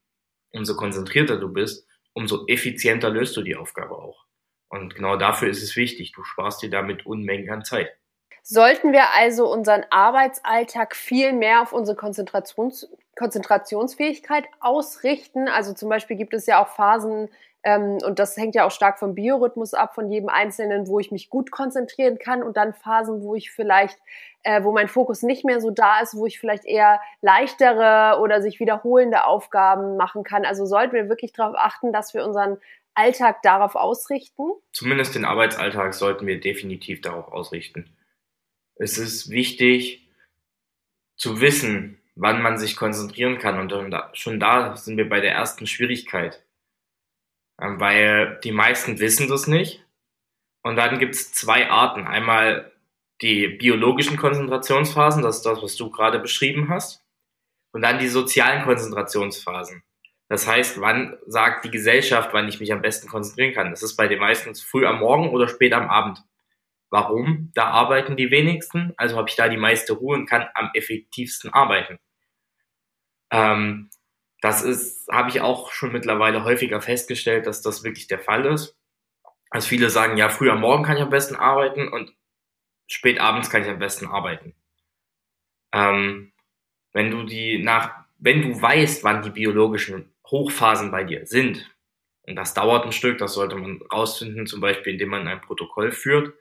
umso 0.51 0.75
konzentrierter 0.75 1.37
du 1.37 1.51
bist, 1.51 1.87
umso 2.13 2.45
effizienter 2.47 3.09
löst 3.09 3.35
du 3.35 3.41
die 3.41 3.55
Aufgabe 3.55 3.95
auch. 3.95 4.25
Und 4.69 4.95
genau 4.95 5.17
dafür 5.17 5.49
ist 5.49 5.61
es 5.61 5.75
wichtig. 5.75 6.13
Du 6.13 6.23
sparst 6.23 6.61
dir 6.61 6.69
damit 6.69 7.05
Unmengen 7.05 7.49
an 7.51 7.63
Zeit. 7.63 7.91
Sollten 8.43 8.91
wir 8.91 9.13
also 9.13 9.51
unseren 9.51 9.85
Arbeitsalltag 9.89 10.95
viel 10.95 11.31
mehr 11.33 11.61
auf 11.61 11.73
unsere 11.73 11.95
Konzentrations 11.95 12.89
Konzentrationsfähigkeit 13.15 14.45
ausrichten? 14.59 15.47
Also 15.47 15.73
zum 15.73 15.89
Beispiel 15.89 16.17
gibt 16.17 16.33
es 16.33 16.45
ja 16.45 16.63
auch 16.63 16.69
Phasen, 16.69 17.29
ähm, 17.65 17.99
und 18.05 18.19
das 18.19 18.35
hängt 18.35 18.55
ja 18.55 18.65
auch 18.65 18.71
stark 18.71 18.99
vom 18.99 19.15
Biorhythmus 19.15 19.73
ab, 19.73 19.95
von 19.95 20.11
jedem 20.11 20.27
Einzelnen, 20.27 20.87
wo 20.87 20.99
ich 20.99 21.11
mich 21.11 21.29
gut 21.29 21.49
konzentrieren 21.49 22.19
kann 22.19 22.43
und 22.43 22.57
dann 22.57 22.73
Phasen, 22.73 23.21
wo 23.21 23.35
ich 23.35 23.51
vielleicht, 23.51 23.97
äh, 24.43 24.63
wo 24.63 24.73
mein 24.73 24.89
Fokus 24.89 25.21
nicht 25.21 25.45
mehr 25.45 25.61
so 25.61 25.69
da 25.69 26.01
ist, 26.01 26.15
wo 26.15 26.25
ich 26.25 26.39
vielleicht 26.39 26.65
eher 26.65 26.99
leichtere 27.21 28.19
oder 28.19 28.41
sich 28.41 28.59
wiederholende 28.59 29.25
Aufgaben 29.25 29.95
machen 29.95 30.23
kann. 30.23 30.43
Also 30.43 30.65
sollten 30.65 30.93
wir 30.93 31.07
wirklich 31.07 31.31
darauf 31.31 31.55
achten, 31.57 31.93
dass 31.93 32.13
wir 32.13 32.25
unseren 32.25 32.57
Alltag 32.95 33.41
darauf 33.43 33.75
ausrichten? 33.75 34.43
Zumindest 34.73 35.15
den 35.15 35.23
Arbeitsalltag 35.23 35.93
sollten 35.93 36.27
wir 36.27 36.41
definitiv 36.41 36.99
darauf 37.01 37.31
ausrichten 37.31 37.89
es 38.75 38.97
ist 38.97 39.29
wichtig 39.29 40.07
zu 41.15 41.41
wissen, 41.41 41.99
wann 42.15 42.41
man 42.41 42.57
sich 42.57 42.75
konzentrieren 42.75 43.39
kann. 43.39 43.59
Und 43.59 43.73
schon 44.13 44.39
da 44.39 44.75
sind 44.75 44.97
wir 44.97 45.09
bei 45.09 45.19
der 45.19 45.33
ersten 45.33 45.67
Schwierigkeit. 45.67 46.43
Ähm, 47.61 47.79
weil 47.79 48.39
die 48.43 48.51
meisten 48.51 48.99
wissen 48.99 49.27
das 49.27 49.47
nicht. 49.47 49.85
Und 50.63 50.75
dann 50.75 50.99
gibt 50.99 51.15
es 51.15 51.31
zwei 51.33 51.69
Arten. 51.69 52.07
Einmal 52.07 52.71
die 53.21 53.47
biologischen 53.47 54.17
Konzentrationsphasen, 54.17 55.23
das 55.23 55.37
ist 55.37 55.45
das, 55.45 55.61
was 55.61 55.75
du 55.75 55.89
gerade 55.89 56.19
beschrieben 56.19 56.69
hast. 56.69 57.03
Und 57.73 57.81
dann 57.81 57.99
die 57.99 58.07
sozialen 58.07 58.63
Konzentrationsphasen. 58.63 59.83
Das 60.29 60.47
heißt, 60.47 60.79
wann 60.79 61.17
sagt 61.27 61.65
die 61.65 61.71
Gesellschaft, 61.71 62.29
wann 62.33 62.47
ich 62.47 62.59
mich 62.59 62.71
am 62.71 62.81
besten 62.81 63.07
konzentrieren 63.07 63.53
kann? 63.53 63.71
Das 63.71 63.83
ist 63.83 63.95
bei 63.95 64.07
den 64.07 64.19
meisten 64.19 64.55
früh 64.55 64.85
am 64.85 64.99
Morgen 64.99 65.29
oder 65.29 65.47
spät 65.47 65.73
am 65.73 65.89
Abend. 65.89 66.23
Warum? 66.93 67.49
Da 67.55 67.69
arbeiten 67.69 68.17
die 68.17 68.29
wenigsten, 68.29 68.93
also 68.97 69.17
habe 69.17 69.27
ich 69.27 69.35
da 69.35 69.49
die 69.49 69.57
meiste 69.57 69.93
Ruhe 69.93 70.15
und 70.15 70.27
kann 70.27 70.47
am 70.53 70.69
effektivsten 70.75 71.51
arbeiten. 71.51 71.97
Ähm, 73.31 73.89
das 74.41 74.61
ist, 74.61 75.07
habe 75.11 75.29
ich 75.29 75.41
auch 75.41 75.71
schon 75.71 75.91
mittlerweile 75.91 76.43
häufiger 76.43 76.81
festgestellt, 76.81 77.47
dass 77.47 77.63
das 77.63 77.83
wirklich 77.83 78.05
der 78.05 78.19
Fall 78.19 78.45
ist. 78.45 78.77
Also 79.49 79.67
viele 79.67 79.89
sagen, 79.89 80.17
ja, 80.17 80.29
früh 80.29 80.51
am 80.51 80.61
Morgen 80.61 80.83
kann 80.83 80.97
ich 80.97 81.01
am 81.01 81.09
besten 81.09 81.35
arbeiten 81.35 81.87
und 81.87 82.13
spät 82.85 83.19
abends 83.19 83.49
kann 83.49 83.63
ich 83.63 83.69
am 83.69 83.79
besten 83.79 84.05
arbeiten. 84.05 84.53
Ähm, 85.73 86.31
wenn 86.91 87.09
du 87.09 87.23
die 87.23 87.57
nach, 87.57 88.05
wenn 88.19 88.43
du 88.43 88.61
weißt, 88.61 89.03
wann 89.03 89.23
die 89.23 89.31
biologischen 89.31 90.13
Hochphasen 90.29 90.91
bei 90.91 91.03
dir 91.03 91.25
sind, 91.25 91.75
und 92.27 92.35
das 92.35 92.53
dauert 92.53 92.85
ein 92.85 92.91
Stück, 92.91 93.17
das 93.17 93.33
sollte 93.33 93.55
man 93.55 93.81
rausfinden, 93.91 94.45
zum 94.45 94.61
Beispiel 94.61 94.93
indem 94.93 95.09
man 95.09 95.27
ein 95.27 95.41
Protokoll 95.41 95.91
führt, 95.91 96.35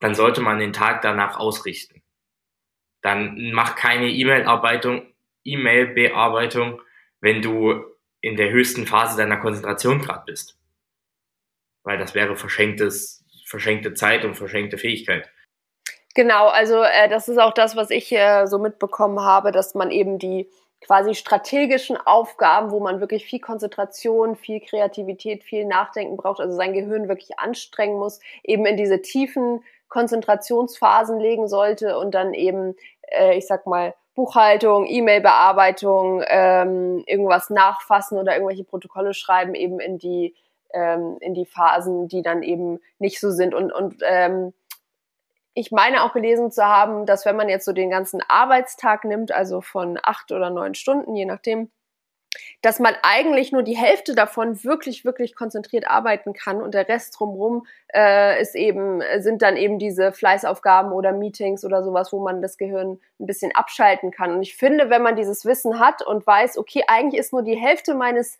dann 0.00 0.14
sollte 0.14 0.40
man 0.40 0.58
den 0.58 0.72
Tag 0.72 1.02
danach 1.02 1.38
ausrichten. 1.38 2.02
Dann 3.02 3.52
mach 3.52 3.76
keine 3.76 4.08
E-Mail-Arbeitung, 4.08 5.06
E-Mail-Bearbeitung, 5.44 6.82
wenn 7.20 7.42
du 7.42 7.84
in 8.20 8.36
der 8.36 8.50
höchsten 8.50 8.86
Phase 8.86 9.16
deiner 9.16 9.38
Konzentration 9.38 10.00
gerade 10.00 10.24
bist. 10.26 10.58
Weil 11.82 11.98
das 11.98 12.14
wäre 12.14 12.36
verschenktes, 12.36 13.24
verschenkte 13.46 13.94
Zeit 13.94 14.24
und 14.24 14.34
verschenkte 14.34 14.76
Fähigkeit. 14.76 15.30
Genau, 16.14 16.48
also 16.48 16.82
äh, 16.82 17.08
das 17.08 17.28
ist 17.28 17.38
auch 17.38 17.54
das, 17.54 17.76
was 17.76 17.90
ich 17.90 18.12
äh, 18.12 18.46
so 18.46 18.58
mitbekommen 18.58 19.20
habe, 19.20 19.52
dass 19.52 19.74
man 19.74 19.90
eben 19.90 20.18
die 20.18 20.50
quasi 20.80 21.14
strategischen 21.14 21.96
Aufgaben, 21.96 22.70
wo 22.70 22.80
man 22.80 23.00
wirklich 23.00 23.24
viel 23.26 23.38
Konzentration, 23.38 24.34
viel 24.34 24.60
Kreativität, 24.60 25.44
viel 25.44 25.66
Nachdenken 25.66 26.16
braucht, 26.16 26.40
also 26.40 26.56
sein 26.56 26.72
Gehirn 26.72 27.08
wirklich 27.08 27.38
anstrengen 27.38 27.98
muss, 27.98 28.20
eben 28.42 28.66
in 28.66 28.76
diese 28.76 29.02
tiefen 29.02 29.62
Konzentrationsphasen 29.90 31.20
legen 31.20 31.48
sollte 31.48 31.98
und 31.98 32.14
dann 32.14 32.32
eben, 32.32 32.74
äh, 33.02 33.36
ich 33.36 33.46
sag 33.46 33.66
mal, 33.66 33.94
Buchhaltung, 34.14 34.86
E-Mail-Bearbeitung, 34.86 36.22
ähm, 36.26 37.02
irgendwas 37.06 37.50
nachfassen 37.50 38.18
oder 38.18 38.34
irgendwelche 38.34 38.64
Protokolle 38.64 39.14
schreiben, 39.14 39.54
eben 39.54 39.78
in 39.80 39.98
die, 39.98 40.34
ähm, 40.72 41.18
in 41.20 41.34
die 41.34 41.46
Phasen, 41.46 42.08
die 42.08 42.22
dann 42.22 42.42
eben 42.42 42.80
nicht 42.98 43.20
so 43.20 43.30
sind. 43.30 43.54
Und, 43.54 43.72
und 43.72 44.02
ähm, 44.02 44.52
ich 45.54 45.70
meine 45.70 46.04
auch 46.04 46.12
gelesen 46.12 46.50
zu 46.50 46.64
haben, 46.64 47.06
dass 47.06 47.26
wenn 47.26 47.36
man 47.36 47.48
jetzt 47.48 47.64
so 47.64 47.72
den 47.72 47.90
ganzen 47.90 48.22
Arbeitstag 48.28 49.04
nimmt, 49.04 49.32
also 49.32 49.60
von 49.60 49.98
acht 50.02 50.32
oder 50.32 50.50
neun 50.50 50.74
Stunden, 50.74 51.14
je 51.14 51.24
nachdem, 51.24 51.70
dass 52.62 52.78
man 52.78 52.94
eigentlich 53.02 53.52
nur 53.52 53.62
die 53.62 53.76
Hälfte 53.76 54.14
davon 54.14 54.62
wirklich, 54.62 55.04
wirklich 55.04 55.34
konzentriert 55.34 55.88
arbeiten 55.88 56.32
kann 56.32 56.62
und 56.62 56.74
der 56.74 56.88
Rest 56.88 57.18
drumherum 57.18 57.66
äh, 57.94 58.40
ist 58.40 58.54
eben, 58.54 59.02
sind 59.18 59.42
dann 59.42 59.56
eben 59.56 59.78
diese 59.78 60.12
Fleißaufgaben 60.12 60.92
oder 60.92 61.12
Meetings 61.12 61.64
oder 61.64 61.82
sowas, 61.82 62.12
wo 62.12 62.20
man 62.20 62.42
das 62.42 62.58
Gehirn 62.58 63.00
ein 63.18 63.26
bisschen 63.26 63.54
abschalten 63.54 64.10
kann. 64.10 64.32
Und 64.32 64.42
ich 64.42 64.56
finde, 64.56 64.90
wenn 64.90 65.02
man 65.02 65.16
dieses 65.16 65.44
Wissen 65.44 65.80
hat 65.80 66.06
und 66.06 66.26
weiß, 66.26 66.58
okay, 66.58 66.84
eigentlich 66.86 67.20
ist 67.20 67.32
nur 67.32 67.42
die 67.42 67.56
Hälfte 67.56 67.94
meines 67.94 68.38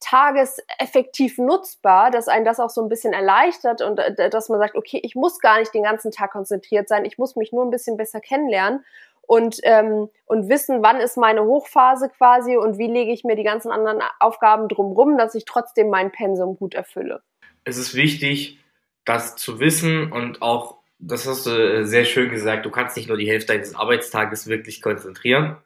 Tages 0.00 0.58
effektiv 0.78 1.38
nutzbar, 1.38 2.10
dass 2.10 2.28
einen 2.28 2.44
das 2.44 2.60
auch 2.60 2.68
so 2.68 2.82
ein 2.82 2.88
bisschen 2.88 3.14
erleichtert 3.14 3.80
und 3.80 3.98
äh, 3.98 4.28
dass 4.28 4.48
man 4.48 4.60
sagt, 4.60 4.76
okay, 4.76 5.00
ich 5.02 5.14
muss 5.14 5.40
gar 5.40 5.58
nicht 5.58 5.72
den 5.72 5.84
ganzen 5.84 6.10
Tag 6.10 6.32
konzentriert 6.32 6.88
sein, 6.88 7.04
ich 7.04 7.16
muss 7.16 7.36
mich 7.36 7.52
nur 7.52 7.64
ein 7.64 7.70
bisschen 7.70 7.96
besser 7.96 8.20
kennenlernen 8.20 8.84
und, 9.26 9.58
ähm, 9.62 10.08
und 10.26 10.48
wissen, 10.48 10.82
wann 10.82 11.00
ist 11.00 11.16
meine 11.16 11.44
Hochphase 11.44 12.08
quasi 12.08 12.56
und 12.56 12.78
wie 12.78 12.86
lege 12.86 13.12
ich 13.12 13.24
mir 13.24 13.36
die 13.36 13.42
ganzen 13.42 13.70
anderen 13.70 14.00
Aufgaben 14.20 14.68
drumrum, 14.68 15.18
dass 15.18 15.34
ich 15.34 15.44
trotzdem 15.44 15.90
mein 15.90 16.12
Pensum 16.12 16.56
gut 16.56 16.74
erfülle. 16.74 17.22
Es 17.64 17.76
ist 17.76 17.94
wichtig, 17.94 18.58
das 19.04 19.36
zu 19.36 19.60
wissen 19.60 20.12
und 20.12 20.42
auch, 20.42 20.78
das 20.98 21.26
hast 21.26 21.46
du 21.46 21.50
äh, 21.50 21.84
sehr 21.84 22.04
schön 22.04 22.30
gesagt, 22.30 22.66
du 22.66 22.70
kannst 22.70 22.96
nicht 22.96 23.08
nur 23.08 23.16
die 23.16 23.28
Hälfte 23.28 23.52
deines 23.52 23.74
Arbeitstages 23.74 24.46
wirklich 24.46 24.82
konzentrieren. 24.82 25.56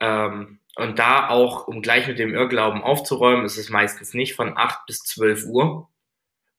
Ähm, 0.00 0.58
und 0.76 0.98
da 0.98 1.28
auch, 1.28 1.68
um 1.68 1.82
gleich 1.82 2.08
mit 2.08 2.18
dem 2.18 2.34
Irrglauben 2.34 2.82
aufzuräumen, 2.82 3.44
ist 3.44 3.58
es 3.58 3.68
meistens 3.68 4.14
nicht 4.14 4.34
von 4.34 4.56
8 4.56 4.86
bis 4.86 5.00
12 5.00 5.46
Uhr 5.46 5.88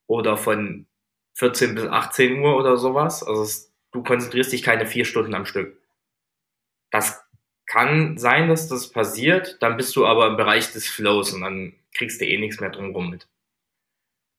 oder 0.07 0.37
von 0.37 0.87
14 1.35 1.75
bis 1.75 1.85
18 1.85 2.39
Uhr 2.39 2.55
oder 2.55 2.77
sowas. 2.77 3.23
Also 3.23 3.41
es, 3.41 3.73
du 3.91 4.03
konzentrierst 4.03 4.51
dich 4.51 4.61
keine 4.61 4.85
vier 4.85 5.05
Stunden 5.05 5.33
am 5.33 5.45
Stück. 5.45 5.82
Das 6.93 7.25
kann 7.65 8.19
sein, 8.19 8.49
dass 8.49 8.67
das 8.67 8.91
passiert, 8.91 9.57
dann 9.63 9.77
bist 9.77 9.95
du 9.95 10.05
aber 10.05 10.27
im 10.27 10.37
Bereich 10.37 10.71
des 10.73 10.87
Flows 10.87 11.33
und 11.33 11.41
dann 11.41 11.73
kriegst 11.95 12.21
du 12.21 12.25
eh 12.25 12.37
nichts 12.37 12.59
mehr 12.59 12.69
drumherum 12.69 13.09
mit. 13.09 13.27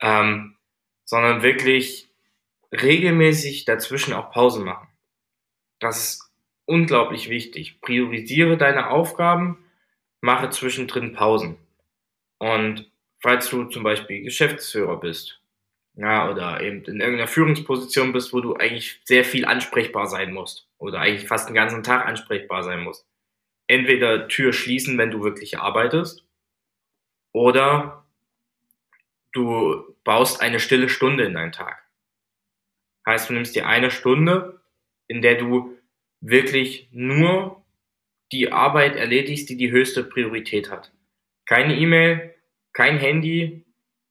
Ähm, 0.00 0.56
sondern 1.04 1.42
wirklich 1.42 2.08
regelmäßig 2.70 3.64
dazwischen 3.64 4.14
auch 4.14 4.30
Pausen 4.30 4.64
machen. 4.64 4.86
Das 5.80 5.98
ist 5.98 6.30
unglaublich 6.64 7.28
wichtig. 7.28 7.80
Priorisiere 7.80 8.56
deine 8.56 8.90
Aufgaben, 8.90 9.58
mache 10.20 10.50
zwischendrin 10.50 11.12
Pausen. 11.12 11.56
Und 12.38 12.88
falls 13.18 13.50
du 13.50 13.64
zum 13.64 13.82
Beispiel 13.82 14.22
Geschäftsführer 14.22 15.00
bist, 15.00 15.40
ja, 15.96 16.30
oder 16.30 16.60
eben 16.60 16.84
in 16.84 17.00
irgendeiner 17.00 17.28
Führungsposition 17.28 18.12
bist, 18.12 18.32
wo 18.32 18.40
du 18.40 18.54
eigentlich 18.54 19.00
sehr 19.04 19.24
viel 19.24 19.44
ansprechbar 19.44 20.06
sein 20.06 20.32
musst, 20.32 20.68
oder 20.78 21.00
eigentlich 21.00 21.28
fast 21.28 21.48
den 21.48 21.54
ganzen 21.54 21.82
Tag 21.82 22.06
ansprechbar 22.06 22.62
sein 22.62 22.80
musst. 22.80 23.06
Entweder 23.66 24.28
Tür 24.28 24.52
schließen, 24.52 24.98
wenn 24.98 25.10
du 25.10 25.22
wirklich 25.22 25.58
arbeitest, 25.58 26.26
oder 27.32 28.04
du 29.32 29.96
baust 30.04 30.40
eine 30.40 30.60
stille 30.60 30.88
Stunde 30.88 31.24
in 31.24 31.34
deinen 31.34 31.52
Tag. 31.52 31.82
Heißt, 33.06 33.28
du 33.28 33.34
nimmst 33.34 33.54
dir 33.54 33.66
eine 33.66 33.90
Stunde, 33.90 34.60
in 35.08 35.22
der 35.22 35.36
du 35.36 35.76
wirklich 36.20 36.88
nur 36.90 37.64
die 38.32 38.50
Arbeit 38.52 38.96
erledigst, 38.96 39.48
die 39.48 39.56
die 39.56 39.70
höchste 39.70 40.02
Priorität 40.02 40.70
hat. 40.70 40.92
Keine 41.46 41.76
E-Mail, 41.76 42.34
kein 42.72 42.98
Handy, 42.98 43.63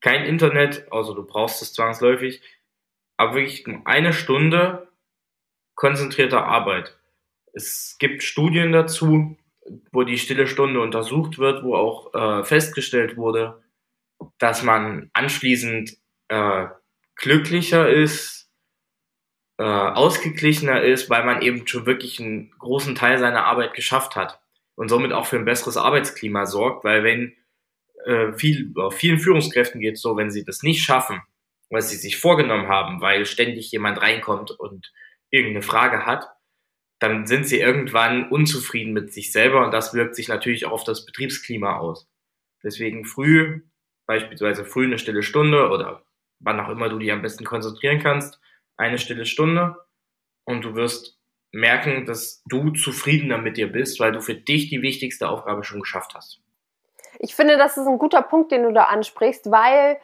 kein 0.04 0.26
Internet, 0.26 0.86
also 0.92 1.14
du 1.14 1.26
brauchst 1.26 1.62
es 1.62 1.74
zwangsläufig, 1.74 2.42
aber 3.18 3.36
wirklich 3.36 3.66
eine 3.86 4.12
Stunde 4.12 4.92
konzentrierter 5.76 6.46
Arbeit. 6.46 7.00
Es 7.54 7.96
gibt 8.00 8.22
Studien 8.22 8.74
dazu, 8.74 9.38
wo 9.94 10.04
die 10.04 10.18
stille 10.18 10.46
Stunde 10.46 10.82
untersucht 10.82 11.38
wird, 11.38 11.64
wo 11.64 11.76
auch 11.76 12.14
äh, 12.14 12.44
festgestellt 12.44 13.16
wurde, 13.16 13.64
dass 14.40 14.62
man 14.62 15.10
anschließend 15.14 15.98
äh, 16.28 16.68
glücklicher 17.16 17.90
ist, 17.90 18.52
äh, 19.58 19.64
ausgeglichener 19.64 20.82
ist, 20.82 21.10
weil 21.10 21.24
man 21.24 21.42
eben 21.42 21.66
schon 21.66 21.86
wirklich 21.86 22.20
einen 22.20 22.52
großen 22.60 22.96
Teil 22.96 23.20
seiner 23.20 23.46
Arbeit 23.46 23.74
geschafft 23.74 24.18
hat 24.18 24.42
und 24.76 24.90
somit 24.90 25.14
auch 25.14 25.28
für 25.28 25.38
ein 25.38 25.46
besseres 25.46 25.78
Arbeitsklima 25.78 26.46
sorgt, 26.46 26.84
weil 26.84 27.06
wenn 27.06 27.38
äh, 28.06 28.34
viel, 28.34 28.74
vielen 28.92 29.20
Führungskräften 29.20 29.82
geht 29.82 29.96
es 29.96 30.02
so, 30.02 30.18
wenn 30.18 30.32
sie 30.32 30.44
das 30.44 30.64
nicht 30.64 30.84
schaffen, 30.84 31.22
was 31.70 31.90
sie 31.90 31.98
sich 31.98 32.18
vorgenommen 32.18 32.68
haben, 32.68 33.02
weil 33.02 33.26
ständig 33.26 33.72
jemand 33.72 34.02
reinkommt 34.02 34.52
und 34.52 34.92
irgendeine 35.30 35.64
Frage 35.64 36.06
hat, 36.06 36.28
dann 37.00 37.26
sind 37.26 37.48
sie 37.48 37.60
irgendwann 37.60 38.30
unzufrieden 38.30 38.94
mit 38.94 39.12
sich 39.12 39.32
selber 39.32 39.66
und 39.66 39.72
das 39.72 39.94
wirkt 39.94 40.16
sich 40.16 40.28
natürlich 40.28 40.66
auch 40.66 40.72
auf 40.72 40.84
das 40.84 41.06
Betriebsklima 41.06 41.78
aus. 41.78 42.08
Deswegen 42.64 43.04
früh, 43.06 43.62
beispielsweise 44.06 44.64
früh 44.64 44.86
eine 44.86 44.98
stille 44.98 45.24
Stunde 45.24 45.70
oder 45.70 46.06
wann 46.40 46.60
auch 46.60 46.70
immer 46.70 46.90
du 46.90 47.00
dich 47.00 47.12
am 47.12 47.22
besten 47.22 47.44
konzentrieren 47.44 48.00
kannst, 48.00 48.40
eine 48.78 48.98
stille 49.00 49.26
Stunde 49.26 49.76
und 50.46 50.64
du 50.64 50.76
wirst 50.76 51.20
merken, 51.52 52.06
dass 52.06 52.44
du 52.46 52.72
zufriedener 52.72 53.38
mit 53.38 53.58
dir 53.58 53.72
bist, 53.72 54.00
weil 54.00 54.12
du 54.12 54.22
für 54.22 54.36
dich 54.36 54.70
die 54.70 54.82
wichtigste 54.82 55.30
Aufgabe 55.30 55.64
schon 55.64 55.82
geschafft 55.82 56.14
hast. 56.16 56.43
Ich 57.20 57.36
finde, 57.36 57.58
das 57.58 57.78
ist 57.78 57.88
ein 57.88 58.00
guter 58.00 58.22
Punkt, 58.22 58.52
den 58.52 58.64
du 58.64 58.72
da 58.72 58.86
ansprichst, 58.86 59.52
weil 59.52 59.98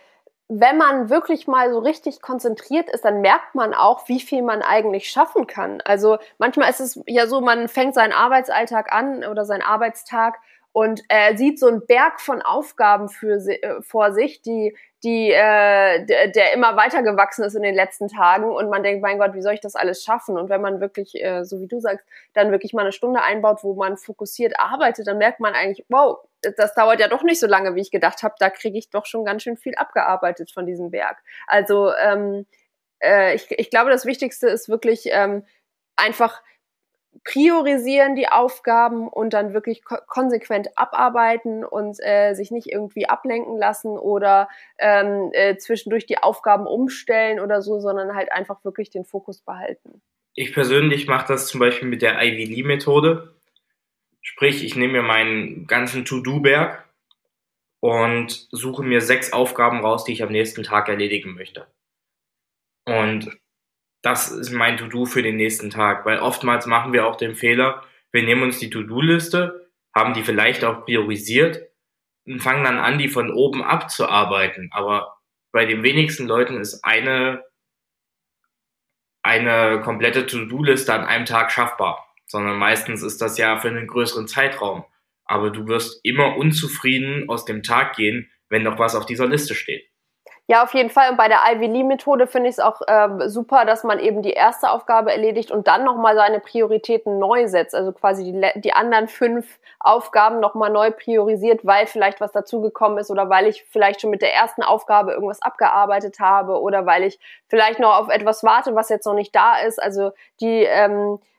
wenn 0.50 0.78
man 0.78 1.12
wirklich 1.12 1.48
mal 1.48 1.72
so 1.72 1.78
richtig 1.78 2.22
konzentriert 2.22 2.90
ist, 2.90 3.06
dann 3.06 3.22
merkt 3.22 3.54
man 3.54 3.76
auch, 3.76 4.08
wie 4.10 4.20
viel 4.20 4.42
man 4.42 4.64
eigentlich 4.64 5.10
schaffen 5.10 5.46
kann. 5.46 5.80
Also 5.86 6.18
manchmal 6.40 6.72
ist 6.72 6.80
es 6.80 7.00
ja 7.06 7.28
so, 7.28 7.40
man 7.40 7.68
fängt 7.68 7.94
seinen 7.94 8.14
Arbeitsalltag 8.14 8.92
an 8.92 9.24
oder 9.24 9.46
seinen 9.46 9.62
Arbeitstag 9.62 10.40
und 10.72 11.04
äh, 11.10 11.36
sieht 11.38 11.60
so 11.60 11.68
einen 11.68 11.86
Berg 11.86 12.20
von 12.20 12.42
Aufgaben 12.42 13.10
für, 13.10 13.36
äh, 13.36 13.82
vor 13.82 14.12
sich, 14.12 14.42
die, 14.42 14.76
die, 15.04 15.30
äh, 15.32 16.06
der, 16.06 16.28
der 16.30 16.54
immer 16.54 16.76
weiter 16.76 17.04
gewachsen 17.04 17.44
ist 17.44 17.56
in 17.56 17.64
den 17.64 17.76
letzten 17.76 18.08
Tagen 18.08 18.52
und 18.52 18.70
man 18.70 18.82
denkt, 18.82 19.04
mein 19.04 19.20
Gott, 19.20 19.34
wie 19.36 19.42
soll 19.42 19.54
ich 19.54 19.62
das 19.62 19.76
alles 19.76 20.04
schaffen? 20.04 20.38
Und 20.38 20.50
wenn 20.50 20.62
man 20.62 20.80
wirklich, 20.80 21.24
äh, 21.24 21.44
so 21.44 21.62
wie 21.62 21.68
du 21.68 21.80
sagst, 21.80 22.06
dann 22.34 22.52
wirklich 22.52 22.74
mal 22.74 22.82
eine 22.82 22.92
Stunde 22.92 23.22
einbaut, 23.22 23.60
wo 23.64 23.76
man 23.76 23.98
fokussiert 23.98 24.60
arbeitet, 24.60 25.08
dann 25.08 25.20
merkt 25.20 25.40
man 25.40 25.54
eigentlich, 25.54 25.86
wow, 25.90 26.20
das 26.58 26.74
dauert 26.74 27.00
ja 27.00 27.08
doch 27.08 27.24
nicht 27.24 27.40
so 27.40 27.48
lange, 27.48 27.76
wie 27.76 27.82
ich 27.82 27.92
gedacht 27.92 28.24
habe. 28.24 28.36
Da 28.40 28.50
kriege 28.50 28.78
ich 28.78 28.90
doch 28.90 29.06
schon 29.06 29.26
ganz 29.26 29.44
schön 29.44 29.58
viel 29.58 29.76
abgearbeitet 29.76 30.52
von 30.52 30.66
diesem 30.66 30.92
Berg. 30.92 31.18
Also 31.48 31.94
ähm, 31.96 32.46
äh, 33.00 33.36
ich, 33.36 33.52
ich 33.52 33.70
glaube, 33.70 33.90
das 33.90 34.06
Wichtigste 34.06 34.48
ist 34.48 34.70
wirklich 34.70 35.04
ähm, 35.08 35.46
einfach 35.96 36.42
priorisieren 37.24 38.16
die 38.16 38.28
Aufgaben 38.28 39.08
und 39.08 39.34
dann 39.34 39.54
wirklich 39.54 39.84
ko 39.84 39.96
konsequent 40.08 40.70
abarbeiten 40.78 41.66
und 41.66 41.98
äh, 42.00 42.34
sich 42.34 42.52
nicht 42.52 42.68
irgendwie 42.68 43.10
ablenken 43.10 43.58
lassen 43.58 43.98
oder 43.98 44.48
ähm, 44.78 45.32
äh, 45.34 45.58
zwischendurch 45.58 46.06
die 46.06 46.20
Aufgaben 46.20 46.68
umstellen 46.68 47.40
oder 47.40 47.62
so, 47.62 47.80
sondern 47.80 48.16
halt 48.16 48.32
einfach 48.32 48.64
wirklich 48.64 48.90
den 48.90 49.06
Fokus 49.06 49.42
behalten. 49.42 50.02
Ich 50.36 50.54
persönlich 50.54 51.08
mache 51.08 51.28
das 51.28 51.48
zum 51.48 51.60
Beispiel 51.60 51.88
mit 51.88 52.02
der 52.02 52.22
Ivy 52.22 52.46
Lee 52.46 52.64
Methode. 52.64 53.39
Sprich, 54.22 54.64
ich 54.64 54.76
nehme 54.76 54.94
mir 54.94 55.02
meinen 55.02 55.68
ganzen 55.68 56.06
To-Do-Berg 56.06 56.88
und 57.80 58.48
suche 58.52 58.84
mir 58.84 59.02
sechs 59.02 59.32
Aufgaben 59.34 59.80
raus, 59.80 60.04
die 60.04 60.14
ich 60.14 60.24
am 60.24 60.32
nächsten 60.32 60.64
Tag 60.64 60.90
erledigen 60.90 61.34
möchte. 61.34 61.68
Und 62.86 63.40
das 64.02 64.32
ist 64.32 64.52
mein 64.52 64.78
To-Do 64.78 65.06
für 65.06 65.22
den 65.22 65.36
nächsten 65.36 65.70
Tag, 65.70 66.06
weil 66.06 66.20
oftmals 66.20 66.66
machen 66.66 66.94
wir 66.94 67.06
auch 67.06 67.16
den 67.16 67.36
Fehler, 67.36 67.84
wir 68.12 68.24
nehmen 68.24 68.44
uns 68.44 68.60
die 68.60 68.70
To-Do-Liste, 68.70 69.70
haben 69.94 70.14
die 70.14 70.24
vielleicht 70.24 70.64
auch 70.64 70.86
priorisiert 70.86 71.70
und 72.26 72.42
fangen 72.42 72.64
dann 72.64 72.78
an, 72.78 72.98
die 72.98 73.10
von 73.10 73.32
oben 73.32 73.64
abzuarbeiten. 73.64 74.70
Aber 74.72 75.20
bei 75.52 75.66
den 75.66 75.84
wenigsten 75.84 76.28
Leuten 76.28 76.60
ist 76.60 76.84
eine, 76.84 77.44
eine 79.24 79.82
komplette 79.82 80.26
To-Do-Liste 80.26 80.94
an 80.94 81.06
einem 81.06 81.26
Tag 81.26 81.52
schaffbar, 81.52 82.09
sondern 82.30 82.58
meistens 82.58 83.04
ist 83.04 83.22
das 83.22 83.38
ja 83.38 83.58
für 83.58 83.68
einen 83.68 83.88
größeren 83.88 84.28
Zeitraum. 84.28 84.86
Aber 85.26 85.50
du 85.50 85.68
wirst 85.68 86.00
immer 86.04 86.38
unzufrieden 86.38 87.28
aus 87.28 87.44
dem 87.44 87.64
Tag 87.64 87.96
gehen, 87.96 88.32
wenn 88.50 88.64
noch 88.64 88.80
was 88.80 88.96
auf 88.96 89.06
dieser 89.06 89.28
Liste 89.28 89.54
steht. 89.56 89.90
Ja, 90.48 90.64
auf 90.64 90.74
jeden 90.74 90.90
Fall. 90.90 91.12
Und 91.12 91.18
bei 91.18 91.28
der 91.28 91.42
Ivy 91.48 91.68
Lee-Methode 91.68 92.26
finde 92.26 92.50
ich 92.50 92.56
es 92.56 92.60
auch 92.60 92.82
äh, 92.88 93.30
super, 93.30 93.66
dass 93.66 93.84
man 93.84 94.00
eben 94.00 94.24
die 94.24 94.32
erste 94.32 94.72
Aufgabe 94.72 95.12
erledigt 95.12 95.52
und 95.52 95.68
dann 95.68 95.84
nochmal 95.84 96.16
seine 96.16 96.40
Prioritäten 96.40 97.20
neu 97.20 97.48
setzt. 97.48 97.76
Also 97.76 97.92
quasi 97.92 98.24
die, 98.24 98.60
die 98.60 98.74
anderen 98.74 99.08
fünf 99.08 99.60
Aufgaben 99.80 100.40
nochmal 100.40 100.72
neu 100.72 100.90
priorisiert, 100.90 101.68
weil 101.68 101.86
vielleicht 101.86 102.20
was 102.20 102.32
dazugekommen 102.32 102.98
ist 102.98 103.12
oder 103.12 103.30
weil 103.30 103.46
ich 103.46 103.64
vielleicht 103.66 104.02
schon 104.02 104.10
mit 104.10 104.24
der 104.24 104.34
ersten 104.34 104.64
Aufgabe 104.64 105.12
irgendwas 105.12 105.44
abgearbeitet 105.44 106.20
habe 106.20 106.60
oder 106.60 106.88
weil 106.88 107.04
ich 107.04 107.20
vielleicht 107.48 107.80
noch 107.80 108.00
auf 108.00 108.10
etwas 108.10 108.44
warte, 108.44 108.74
was 108.74 108.90
jetzt 108.90 109.06
noch 109.06 109.14
nicht 109.14 109.36
da 109.36 109.60
ist. 109.60 109.80
Also 109.80 110.14
die 110.42 110.64
ähm, 110.64 111.20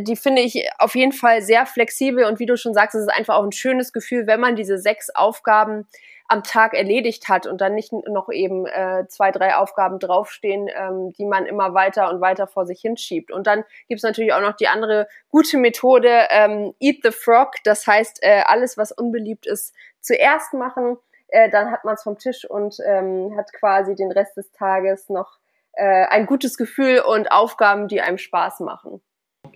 die 0.00 0.16
finde 0.16 0.42
ich 0.42 0.68
auf 0.78 0.96
jeden 0.96 1.12
Fall 1.12 1.40
sehr 1.40 1.64
flexibel 1.64 2.24
und 2.24 2.40
wie 2.40 2.46
du 2.46 2.56
schon 2.56 2.74
sagst, 2.74 2.96
es 2.96 3.02
ist 3.02 3.12
einfach 3.12 3.36
auch 3.36 3.44
ein 3.44 3.52
schönes 3.52 3.92
Gefühl, 3.92 4.26
wenn 4.26 4.40
man 4.40 4.56
diese 4.56 4.78
sechs 4.78 5.10
Aufgaben 5.10 5.86
am 6.26 6.42
Tag 6.42 6.74
erledigt 6.74 7.28
hat 7.28 7.46
und 7.46 7.60
dann 7.60 7.74
nicht 7.74 7.92
noch 7.92 8.30
eben 8.30 8.66
äh, 8.66 9.06
zwei, 9.08 9.30
drei 9.30 9.56
Aufgaben 9.56 9.98
draufstehen, 9.98 10.68
ähm, 10.74 11.12
die 11.12 11.26
man 11.26 11.44
immer 11.46 11.74
weiter 11.74 12.10
und 12.10 12.20
weiter 12.20 12.46
vor 12.46 12.66
sich 12.66 12.80
hinschiebt. 12.80 13.30
Und 13.30 13.46
dann 13.46 13.64
gibt's 13.88 14.02
natürlich 14.02 14.32
auch 14.32 14.40
noch 14.40 14.56
die 14.56 14.68
andere 14.68 15.06
gute 15.28 15.58
Methode, 15.58 16.26
ähm, 16.30 16.74
Eat 16.80 17.00
the 17.02 17.10
Frog. 17.10 17.56
Das 17.64 17.86
heißt, 17.86 18.22
äh, 18.22 18.42
alles, 18.46 18.78
was 18.78 18.90
unbeliebt 18.90 19.46
ist, 19.46 19.74
zuerst 20.00 20.54
machen. 20.54 20.96
Äh, 21.28 21.50
dann 21.50 21.70
hat 21.70 21.84
man 21.84 21.94
es 21.94 22.02
vom 22.02 22.18
Tisch 22.18 22.48
und 22.48 22.78
ähm, 22.86 23.34
hat 23.36 23.52
quasi 23.52 23.94
den 23.94 24.10
Rest 24.10 24.36
des 24.36 24.50
Tages 24.52 25.10
noch 25.10 25.38
äh, 25.74 26.06
ein 26.06 26.24
gutes 26.24 26.56
Gefühl 26.56 27.00
und 27.00 27.30
Aufgaben, 27.32 27.86
die 27.86 28.00
einem 28.00 28.18
Spaß 28.18 28.60
machen. 28.60 29.02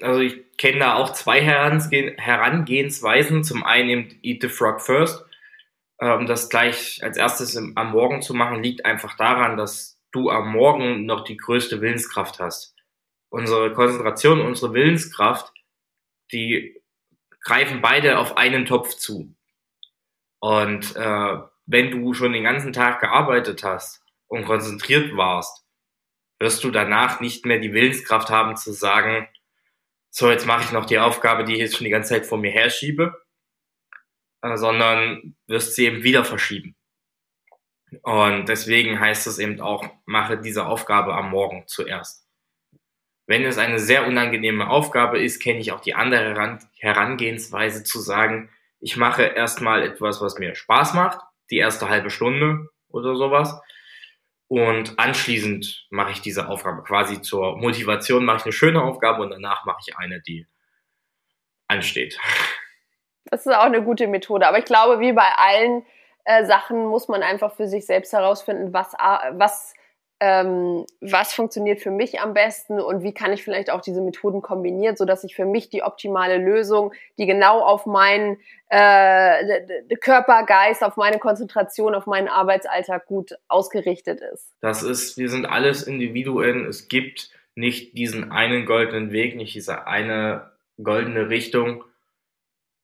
Also 0.03 0.21
ich 0.21 0.57
kenne 0.57 0.81
da 0.81 0.95
auch 0.95 1.13
zwei 1.13 1.41
Herangehensweisen. 1.41 3.45
Zum 3.45 3.65
einen 3.65 3.89
eben 3.89 4.19
Eat 4.23 4.43
the 4.43 4.49
Frog 4.49 4.81
first 4.81 5.25
ähm, 6.01 6.27
das 6.27 6.49
gleich 6.49 7.01
als 7.03 7.17
erstes 7.17 7.55
im, 7.55 7.77
am 7.77 7.91
Morgen 7.91 8.23
zu 8.23 8.35
machen, 8.35 8.63
liegt 8.63 8.85
einfach 8.85 9.17
daran, 9.17 9.57
dass 9.57 10.01
du 10.13 10.31
am 10.31 10.53
Morgen 10.53 11.07
noch 11.07 11.25
die 11.25 11.37
größte 11.37 11.81
Willenskraft 11.81 12.39
hast. 12.39 12.75
Unsere 13.31 13.73
Konzentration, 13.73 14.41
unsere 14.41 14.73
Willenskraft, 14.73 15.53
die 16.33 16.81
greifen 17.43 17.83
beide 17.83 18.19
auf 18.19 18.37
einen 18.37 18.65
Topf 18.65 18.95
zu. 18.95 19.35
Und 20.41 20.97
äh, 20.97 21.39
wenn 21.67 21.91
du 21.91 22.15
schon 22.15 22.33
den 22.33 22.45
ganzen 22.45 22.73
Tag 22.73 23.01
gearbeitet 23.01 23.65
hast 23.65 24.03
und 24.29 24.45
konzentriert 24.45 25.17
warst, 25.17 25.65
wirst 26.39 26.63
du 26.63 26.71
danach 26.71 27.21
nicht 27.21 27.45
mehr 27.45 27.59
die 27.59 27.73
Willenskraft 27.73 28.31
haben 28.31 28.57
zu 28.57 28.73
sagen, 28.73 29.29
so 30.11 30.31
jetzt 30.31 30.47
mache 30.47 30.65
ich 30.65 30.73
noch 30.73 30.87
die 30.87 30.99
Aufgabe, 30.99 31.45
die 31.45 31.55
ich 31.55 31.61
jetzt 31.61 31.77
schon 31.77 31.85
die 31.85 31.91
ganze 31.91 32.11
Zeit 32.11 32.27
vor 32.27 32.39
mir 32.39 32.51
herschiebe, 32.51 33.15
äh, 34.43 34.57
sondern 34.57 35.37
wirst 35.47 35.75
sie 35.75 35.87
eben 35.87 36.03
wieder 36.03 36.25
verschieben. 36.25 36.77
Und 38.03 38.49
deswegen 38.49 39.01
heißt 39.01 39.27
es 39.27 39.39
eben 39.39 39.61
auch, 39.61 39.89
mache 40.05 40.39
diese 40.39 40.67
Aufgabe 40.67 41.15
am 41.15 41.31
Morgen 41.31 41.65
zuerst. 41.67 42.27
Wenn 43.27 43.45
es 43.45 43.59
eine 43.59 43.79
sehr 43.79 44.07
unangenehme 44.07 44.69
Aufgabe 44.69 45.23
ist, 45.23 45.41
kenne 45.41 45.61
ich 45.61 45.73
auch 45.73 45.81
die 45.81 45.95
andere 45.95 46.59
Herangehensweise 46.79 47.85
zu 47.85 48.01
sagen, 48.01 48.51
ich 48.81 48.97
mache 48.97 49.23
erstmal 49.23 49.83
etwas, 49.83 50.21
was 50.21 50.39
mir 50.39 50.55
Spaß 50.55 50.95
macht, 50.95 51.21
die 51.51 51.59
erste 51.59 51.89
halbe 51.89 52.11
Stunde 52.11 52.69
oder 52.89 53.17
sowas. 53.17 53.61
Und 54.49 54.99
anschließend 54.99 55.87
mache 55.91 56.13
ich 56.13 56.23
diese 56.23 56.49
Aufgabe 56.49 56.83
quasi 56.83 57.21
zur 57.21 57.59
Motivation, 57.59 58.25
mache 58.25 58.39
ich 58.39 58.45
eine 58.45 58.53
schöne 58.53 58.83
Aufgabe 58.83 59.23
und 59.23 59.31
danach 59.31 59.67
mache 59.67 59.81
ich 59.87 59.97
eine, 59.99 60.23
die 60.23 60.47
ansteht. 61.69 62.19
Das 63.27 63.45
ist 63.45 63.53
auch 63.53 63.65
eine 63.65 63.83
gute 63.83 64.07
Methode. 64.07 64.47
Aber 64.47 64.59
ich 64.59 64.65
glaube, 64.65 65.01
wie 65.01 65.13
bei 65.13 65.31
allen 65.37 65.85
äh, 66.25 66.47
Sachen 66.47 66.87
muss 66.87 67.09
man 67.09 67.23
einfach 67.23 67.55
für 67.55 67.69
sich 67.69 67.85
selbst 67.85 68.15
herausfinden, 68.15 68.73
was, 68.73 68.95
was, 69.33 69.75
ähm, 70.21 70.85
was 71.01 71.33
funktioniert 71.33 71.81
für 71.81 71.93
mich 71.93 72.21
am 72.21 72.35
besten 72.35 72.81
und 72.81 73.03
wie 73.03 73.15
kann 73.15 73.33
ich 73.33 73.45
vielleicht 73.45 73.71
auch 73.71 73.81
diese 73.81 74.01
Methoden 74.01 74.43
kombinieren, 74.43 74.97
sodass 74.97 75.23
ich 75.23 75.37
für 75.37 75.45
mich 75.45 75.71
die 75.71 75.83
optimale 75.83 76.39
Lösung, 76.39 76.93
die 77.19 77.27
genau 77.27 77.61
auf 77.61 77.87
meinen 77.87 78.39
äh, 78.69 79.97
Körper, 80.01 80.45
Geist, 80.45 80.83
auf 80.83 80.97
meine 80.97 81.19
Konzentration, 81.19 81.95
auf 81.95 82.07
meinen 82.07 82.29
Arbeitsalltag 82.29 83.07
gut 83.07 83.35
ausgerichtet 83.47 84.21
ist. 84.21 84.53
Das 84.61 84.83
ist, 84.83 85.19
wir 85.19 85.29
sind 85.29 85.47
alles 85.47 85.85
Individuen. 85.85 86.67
Es 86.67 86.89
gibt 86.89 87.31
nicht 87.55 87.97
diesen 87.97 88.33
einen 88.33 88.67
goldenen 88.67 89.13
Weg, 89.13 89.37
nicht 89.37 89.55
diese 89.55 89.87
eine 89.87 90.51
goldene 90.83 91.29
Richtung 91.29 91.85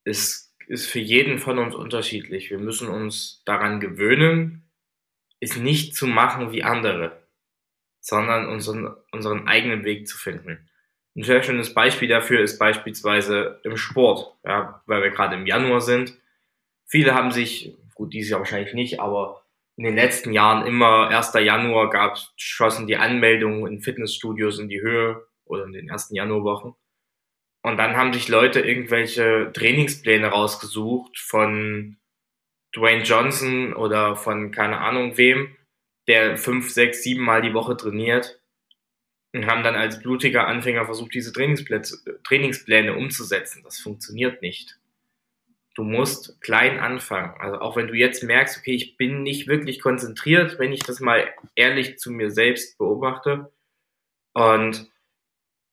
ist, 0.04 0.54
ist 0.68 0.86
für 0.86 1.00
jeden 1.00 1.38
von 1.38 1.58
uns 1.58 1.74
unterschiedlich. 1.74 2.50
Wir 2.50 2.58
müssen 2.58 2.88
uns 2.88 3.42
daran 3.44 3.80
gewöhnen, 3.80 4.62
es 5.40 5.56
nicht 5.56 5.94
zu 5.94 6.06
machen 6.06 6.52
wie 6.52 6.62
andere, 6.62 7.23
sondern 8.04 8.46
unseren, 8.46 8.94
unseren 9.12 9.48
eigenen 9.48 9.84
Weg 9.84 10.06
zu 10.06 10.18
finden. 10.18 10.68
Ein 11.16 11.22
sehr 11.22 11.42
schönes 11.42 11.72
Beispiel 11.72 12.08
dafür 12.08 12.40
ist 12.40 12.58
beispielsweise 12.58 13.60
im 13.64 13.78
Sport, 13.78 14.36
ja, 14.44 14.82
weil 14.84 15.02
wir 15.02 15.10
gerade 15.10 15.36
im 15.36 15.46
Januar 15.46 15.80
sind. 15.80 16.12
Viele 16.86 17.14
haben 17.14 17.32
sich, 17.32 17.74
gut, 17.94 18.12
dieses 18.12 18.30
Jahr 18.30 18.40
wahrscheinlich 18.40 18.74
nicht, 18.74 19.00
aber 19.00 19.42
in 19.76 19.84
den 19.84 19.94
letzten 19.94 20.34
Jahren 20.34 20.66
immer 20.66 21.08
1. 21.08 21.32
Januar 21.32 21.88
gab, 21.88 22.18
schossen 22.36 22.86
die 22.86 22.96
Anmeldungen 22.96 23.66
in 23.72 23.80
Fitnessstudios 23.80 24.58
in 24.58 24.68
die 24.68 24.82
Höhe 24.82 25.26
oder 25.46 25.64
in 25.64 25.72
den 25.72 25.88
ersten 25.88 26.14
Januarwochen. 26.14 26.74
Und 27.62 27.78
dann 27.78 27.96
haben 27.96 28.12
sich 28.12 28.28
Leute 28.28 28.60
irgendwelche 28.60 29.50
Trainingspläne 29.54 30.26
rausgesucht 30.26 31.18
von 31.18 31.96
Dwayne 32.76 33.04
Johnson 33.04 33.72
oder 33.72 34.14
von 34.14 34.50
keine 34.50 34.78
Ahnung 34.78 35.16
wem, 35.16 35.56
der 36.06 36.36
fünf, 36.36 36.70
sechs, 36.70 37.02
sieben 37.02 37.22
Mal 37.24 37.42
die 37.42 37.54
Woche 37.54 37.76
trainiert 37.76 38.40
und 39.32 39.46
haben 39.46 39.62
dann 39.62 39.74
als 39.74 40.00
blutiger 40.00 40.46
Anfänger 40.46 40.84
versucht, 40.84 41.14
diese 41.14 41.32
Trainingspläne 41.32 42.94
umzusetzen. 42.94 43.62
Das 43.64 43.78
funktioniert 43.78 44.42
nicht. 44.42 44.78
Du 45.74 45.82
musst 45.82 46.40
klein 46.40 46.78
anfangen. 46.78 47.34
Also 47.40 47.58
auch 47.58 47.76
wenn 47.76 47.88
du 47.88 47.94
jetzt 47.94 48.22
merkst, 48.22 48.58
okay, 48.58 48.74
ich 48.74 48.96
bin 48.96 49.22
nicht 49.22 49.48
wirklich 49.48 49.80
konzentriert, 49.80 50.58
wenn 50.58 50.72
ich 50.72 50.80
das 50.80 51.00
mal 51.00 51.28
ehrlich 51.56 51.98
zu 51.98 52.12
mir 52.12 52.30
selbst 52.30 52.78
beobachte 52.78 53.50
und 54.34 54.88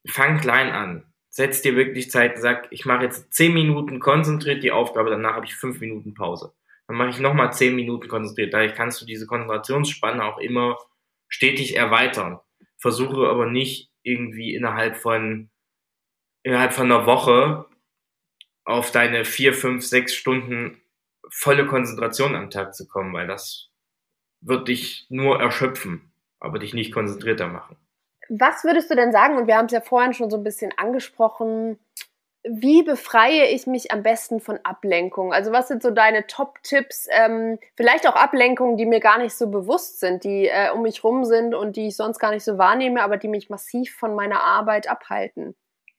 fang 0.07 0.39
klein 0.39 0.71
an 0.71 1.11
setz 1.31 1.61
dir 1.61 1.75
wirklich 1.75 2.11
Zeit 2.11 2.35
und 2.35 2.41
sag, 2.41 2.67
ich 2.71 2.85
mache 2.85 3.05
jetzt 3.05 3.33
zehn 3.33 3.53
Minuten 3.53 3.99
konzentriert 3.99 4.61
die 4.61 4.71
Aufgabe, 4.71 5.09
danach 5.09 5.35
habe 5.35 5.45
ich 5.45 5.55
fünf 5.55 5.79
Minuten 5.79 6.13
Pause. 6.13 6.53
Dann 6.91 6.97
mache 6.97 7.11
ich 7.11 7.19
nochmal 7.19 7.53
zehn 7.53 7.73
Minuten 7.73 8.09
konzentriert. 8.09 8.53
Dadurch 8.53 8.75
kannst 8.75 8.99
du 8.99 9.05
diese 9.05 9.25
Konzentrationsspanne 9.25 10.25
auch 10.25 10.39
immer 10.39 10.77
stetig 11.29 11.77
erweitern. 11.77 12.41
Versuche 12.79 13.29
aber 13.29 13.45
nicht 13.45 13.93
irgendwie 14.03 14.53
innerhalb 14.55 14.97
von 14.97 15.49
innerhalb 16.43 16.73
von 16.73 16.91
einer 16.91 17.05
Woche 17.05 17.65
auf 18.65 18.91
deine 18.91 19.23
vier, 19.23 19.53
fünf, 19.53 19.85
sechs 19.85 20.13
Stunden 20.13 20.81
volle 21.29 21.65
Konzentration 21.65 22.35
am 22.35 22.49
Tag 22.49 22.75
zu 22.75 22.85
kommen, 22.89 23.13
weil 23.13 23.25
das 23.25 23.69
wird 24.41 24.67
dich 24.67 25.05
nur 25.07 25.39
erschöpfen, 25.39 26.11
aber 26.41 26.59
dich 26.59 26.73
nicht 26.73 26.93
konzentrierter 26.93 27.47
machen. 27.47 27.77
Was 28.27 28.65
würdest 28.65 28.91
du 28.91 28.95
denn 28.95 29.13
sagen, 29.13 29.37
und 29.37 29.47
wir 29.47 29.55
haben 29.55 29.67
es 29.67 29.71
ja 29.71 29.79
vorhin 29.79 30.13
schon 30.13 30.29
so 30.29 30.35
ein 30.35 30.43
bisschen 30.43 30.73
angesprochen, 30.75 31.79
wie 32.43 32.83
befreie 32.83 33.49
ich 33.49 33.67
mich 33.67 33.91
am 33.91 34.03
besten 34.03 34.39
von 34.39 34.59
Ablenkung? 34.63 35.33
Also 35.33 35.51
was 35.51 35.67
sind 35.67 35.83
so 35.83 35.91
deine 35.91 36.25
Top-Tipps? 36.27 37.07
Ähm, 37.11 37.59
vielleicht 37.75 38.07
auch 38.07 38.15
Ablenkungen, 38.15 38.77
die 38.77 38.85
mir 38.85 38.99
gar 38.99 39.19
nicht 39.19 39.33
so 39.33 39.49
bewusst 39.49 39.99
sind, 39.99 40.23
die 40.23 40.47
äh, 40.47 40.71
um 40.71 40.81
mich 40.81 41.03
rum 41.03 41.23
sind 41.23 41.53
und 41.53 41.75
die 41.75 41.87
ich 41.87 41.95
sonst 41.95 42.19
gar 42.19 42.31
nicht 42.31 42.43
so 42.43 42.57
wahrnehme, 42.57 43.03
aber 43.03 43.17
die 43.17 43.27
mich 43.27 43.49
massiv 43.49 43.93
von 43.95 44.15
meiner 44.15 44.41
Arbeit 44.41 44.89
abhalten. 44.89 45.55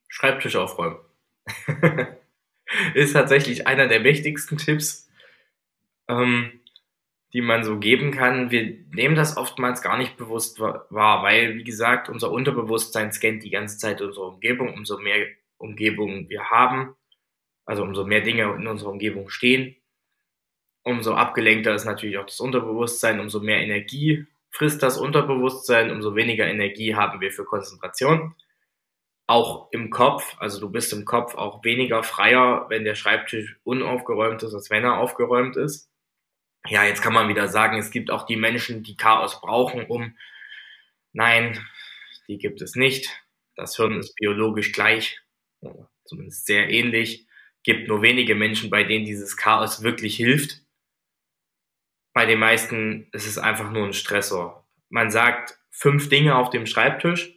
Schreibtisch 0.09 0.57
aufräumen. 0.57 0.99
Ist 2.95 3.13
tatsächlich 3.13 3.67
einer 3.67 3.87
der 3.87 4.03
wichtigsten 4.03 4.57
Tipps. 4.59 5.09
Ähm, 6.09 6.63
die 7.33 7.41
man 7.41 7.65
so 7.65 7.79
geben 7.79 8.11
kann. 8.11 8.51
Wir 8.51 8.77
nehmen 8.91 9.15
das 9.15 9.37
oftmals 9.37 9.81
gar 9.81 9.97
nicht 9.97 10.17
bewusst 10.17 10.61
wahr, 10.61 11.23
weil, 11.23 11.57
wie 11.57 11.65
gesagt, 11.65 12.09
unser 12.09 12.31
Unterbewusstsein 12.31 13.11
scannt 13.11 13.43
die 13.43 13.51
ganze 13.51 13.79
Zeit 13.79 14.03
unsere 14.03 14.27
Umgebung. 14.27 14.75
Umso 14.75 14.99
mehr 14.99 15.27
Umgebung 15.63 16.29
wir 16.29 16.51
haben, 16.51 16.95
also 17.65 17.83
umso 17.83 18.05
mehr 18.05 18.21
Dinge 18.21 18.45
in 18.55 18.67
unserer 18.67 18.91
Umgebung 18.91 19.31
stehen, 19.31 19.77
umso 20.83 21.15
abgelenkter 21.15 21.75
ist 21.75 21.85
natürlich 21.85 22.19
auch 22.19 22.27
das 22.27 22.41
Unterbewusstsein, 22.41 23.21
umso 23.21 23.41
mehr 23.41 23.61
Energie 23.61 24.27
frisst 24.51 24.83
das 24.83 24.99
Unterbewusstsein, 24.99 25.91
umso 25.91 26.15
weniger 26.15 26.47
Energie 26.47 26.95
haben 26.95 27.21
wir 27.21 27.33
für 27.33 27.45
Konzentration. 27.45 28.35
Auch 29.27 29.69
im 29.73 29.89
Kopf, 29.89 30.37
also 30.39 30.61
du 30.61 30.71
bist 30.71 30.93
im 30.93 31.07
Kopf 31.07 31.37
auch 31.37 31.65
weniger 31.65 32.03
freier, 32.03 32.67
wenn 32.69 32.85
der 32.85 32.97
Schreibtisch 32.97 33.57
unaufgeräumt 33.65 34.43
ist, 34.43 34.53
als 34.53 34.69
wenn 34.69 34.85
er 34.85 34.99
aufgeräumt 34.99 35.57
ist 35.57 35.93
ja, 36.69 36.85
jetzt 36.85 37.03
kann 37.03 37.13
man 37.13 37.29
wieder 37.29 37.49
sagen, 37.49 37.79
es 37.79 37.91
gibt 37.91 38.11
auch 38.11 38.25
die 38.25 38.37
Menschen, 38.37 38.83
die 38.83 38.97
Chaos 38.97 39.41
brauchen, 39.41 39.85
um. 39.87 40.17
Nein, 41.13 41.67
die 42.29 42.39
gibt 42.39 42.63
es 42.63 42.77
nicht. 42.77 43.23
Das 43.57 43.77
Hirn 43.77 43.99
ist 43.99 44.15
biologisch 44.17 44.73
gleich, 44.73 45.21
zumindest 46.05 46.47
sehr 46.47 46.71
ähnlich. 46.71 47.27
Gibt 47.65 47.89
nur 47.89 48.03
wenige 48.03 48.35
Menschen, 48.35 48.71
bei 48.71 48.85
denen 48.85 49.05
dieses 49.05 49.37
Chaos 49.37 49.83
wirklich 49.83 50.17
hilft. 50.17 50.63
bei 52.15 52.27
den 52.27 52.39
meisten 52.39 53.09
ist 53.13 53.27
es 53.27 53.39
einfach 53.39 53.71
nur 53.71 53.87
ein 53.87 53.93
Stressor. 53.95 54.67
Man 54.91 55.11
sagt 55.11 55.59
fünf 55.71 56.09
Dinge 56.09 56.37
auf 56.37 56.51
dem 56.51 56.67
Schreibtisch. 56.67 57.35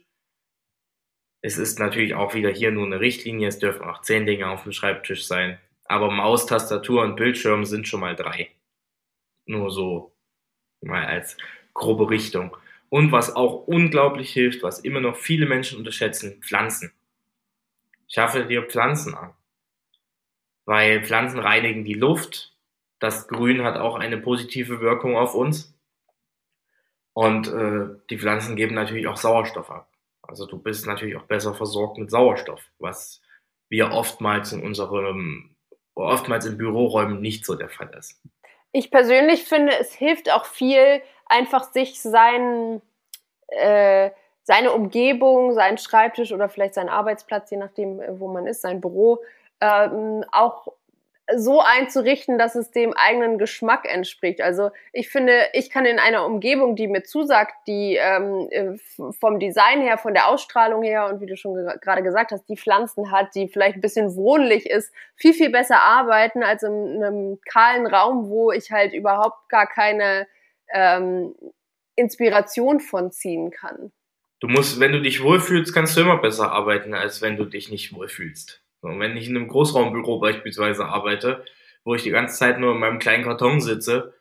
Es 1.42 1.58
ist 1.58 1.80
natürlich 1.80 2.16
auch 2.16 2.34
wieder 2.34 2.50
hier 2.50 2.72
nur 2.72 2.86
eine 2.86 3.00
Richtlinie. 3.00 3.48
Es 3.48 3.60
dürfen 3.60 3.84
auch 3.84 4.02
zehn 4.02 4.26
Dinge 4.26 4.50
auf 4.50 4.64
dem 4.64 4.72
Schreibtisch 4.74 5.28
sein. 5.28 5.60
Aber 5.86 6.12
Maus, 6.12 6.46
Tastatur 6.46 7.04
und 7.04 7.16
Bildschirm 7.16 7.66
sind 7.66 7.88
schon 7.88 8.00
mal 8.02 8.16
drei. 8.16 8.52
Nur 9.46 9.72
so 9.72 10.16
mal 10.82 11.06
als 11.06 11.38
grobe 11.74 12.10
Richtung. 12.10 12.58
Und 12.90 13.12
was 13.12 13.36
auch 13.36 13.68
unglaublich 13.68 14.32
hilft, 14.34 14.64
was 14.64 14.80
immer 14.80 15.02
noch 15.02 15.16
viele 15.16 15.46
Menschen 15.46 15.78
unterschätzen, 15.78 16.42
Pflanzen. 16.42 16.92
Schaffe 18.16 18.46
dir 18.46 18.64
Pflanzen 18.64 19.14
an. 19.14 19.34
Weil 20.64 21.04
Pflanzen 21.04 21.38
reinigen 21.38 21.84
die 21.84 21.96
Luft. 21.96 22.56
Das 23.00 23.28
Grün 23.28 23.66
hat 23.66 23.76
auch 23.76 23.96
eine 23.96 24.18
positive 24.18 24.80
Wirkung 24.80 25.18
auf 25.18 25.36
uns. 25.36 25.78
Und 27.12 27.50
äh, 27.50 27.90
die 28.10 28.18
Pflanzen 28.18 28.56
geben 28.56 28.74
natürlich 28.74 29.08
auch 29.08 29.18
Sauerstoff 29.18 29.70
ab. 29.70 29.90
Also 30.22 30.46
du 30.46 30.58
bist 30.58 30.88
natürlich 30.88 31.18
auch 31.18 31.24
besser 31.24 31.54
versorgt 31.54 31.98
mit 31.98 32.10
Sauerstoff, 32.10 32.62
was 32.80 33.22
wir 33.68 33.92
oftmals 33.92 34.54
in 34.54 34.64
unserem, 34.64 35.54
oftmals 35.94 36.46
in 36.46 36.58
Büroräumen 36.58 37.20
nicht 37.20 37.46
so 37.46 37.56
der 37.56 37.70
Fall 37.70 37.94
ist. 38.00 38.22
Ich 38.72 38.92
persönlich 38.92 39.44
finde, 39.44 39.78
es 39.78 39.94
hilft 39.94 40.32
auch 40.32 40.46
viel, 40.46 41.02
einfach 41.26 41.66
sich 41.74 42.00
sein, 42.02 42.82
äh, 43.48 44.12
seine 44.46 44.72
Umgebung, 44.72 45.54
seinen 45.54 45.80
Schreibtisch 45.80 46.32
oder 46.32 46.50
vielleicht 46.50 46.76
seinen 46.76 46.90
Arbeitsplatz, 46.90 47.50
je 47.50 47.58
nachdem, 47.58 48.00
äh, 48.00 48.20
wo 48.20 48.28
man 48.28 48.46
ist, 48.48 48.62
sein 48.62 48.80
Büro, 48.80 49.22
ähm, 49.60 50.24
auch 50.32 50.68
so 51.36 51.60
einzurichten, 51.60 52.38
dass 52.38 52.54
es 52.54 52.70
dem 52.70 52.94
eigenen 52.94 53.40
Geschmack 53.40 53.92
entspricht. 53.92 54.42
Also 54.42 54.70
ich 54.94 55.10
finde, 55.10 55.48
ich 55.54 55.72
kann 55.72 55.88
in 55.88 55.98
einer 55.98 56.24
Umgebung, 56.24 56.76
die 56.76 56.88
mir 56.88 57.02
zusagt, 57.02 57.56
die 57.66 57.96
ähm, 57.96 58.48
äh, 58.52 58.78
vom 59.20 59.40
Design 59.40 59.82
her, 59.82 59.98
von 59.98 60.14
der 60.14 60.28
Ausstrahlung 60.28 60.84
her 60.84 61.08
und 61.08 61.22
wie 61.22 61.26
du 61.26 61.36
schon 61.36 61.56
ge 61.56 61.66
gerade 61.82 62.04
gesagt 62.04 62.32
hast, 62.32 62.48
die 62.48 62.58
Pflanzen 62.58 63.12
hat, 63.12 63.34
die 63.34 63.48
vielleicht 63.48 63.78
ein 63.78 63.82
bisschen 63.82 64.16
wohnlich 64.16 64.70
ist, 64.70 64.94
viel, 65.16 65.34
viel 65.34 65.50
besser 65.50 65.82
arbeiten 65.82 66.44
als 66.44 66.62
in 66.62 67.04
einem 67.04 67.40
kahlen 67.52 67.88
Raum, 67.88 68.30
wo 68.30 68.52
ich 68.52 68.72
halt 68.72 68.94
überhaupt 68.94 69.50
gar 69.50 69.66
keine 69.66 70.28
ähm, 70.72 71.34
Inspiration 71.96 72.80
von 72.80 73.12
ziehen 73.12 73.50
kann. 73.50 73.92
Du 74.40 74.48
musst, 74.48 74.80
wenn 74.80 74.92
du 74.92 75.02
dich 75.02 75.24
wohlfühlst, 75.24 75.74
kannst 75.74 75.96
du 75.96 76.02
immer 76.02 76.18
besser 76.18 76.52
arbeiten, 76.52 76.94
als 76.94 77.22
wenn 77.22 77.38
du 77.38 77.46
dich 77.46 77.70
nicht 77.70 77.94
wohlfühlst. 77.94 78.62
Und 78.82 79.00
wenn 79.00 79.18
ich 79.18 79.28
in 79.28 79.36
einem 79.36 79.48
Großraumbüro 79.48 80.20
beispielsweise 80.20 80.86
arbeite, 80.86 81.44
wo 81.84 81.96
ich 81.96 82.04
die 82.04 82.12
ganze 82.12 82.38
Zeit 82.38 82.60
nur 82.60 82.74
in 82.74 82.80
meinem 82.80 83.00
kleinen 83.00 83.24
Karton 83.24 83.62
sitze 83.62 84.14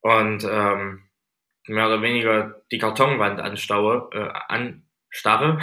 und 0.00 0.44
ähm, 0.50 1.08
mehr 1.66 1.86
oder 1.86 2.02
weniger 2.02 2.62
die 2.72 2.78
Kartonwand 2.78 3.40
anstaue, 3.40 4.08
äh, 4.12 4.28
anstarre, 4.48 5.60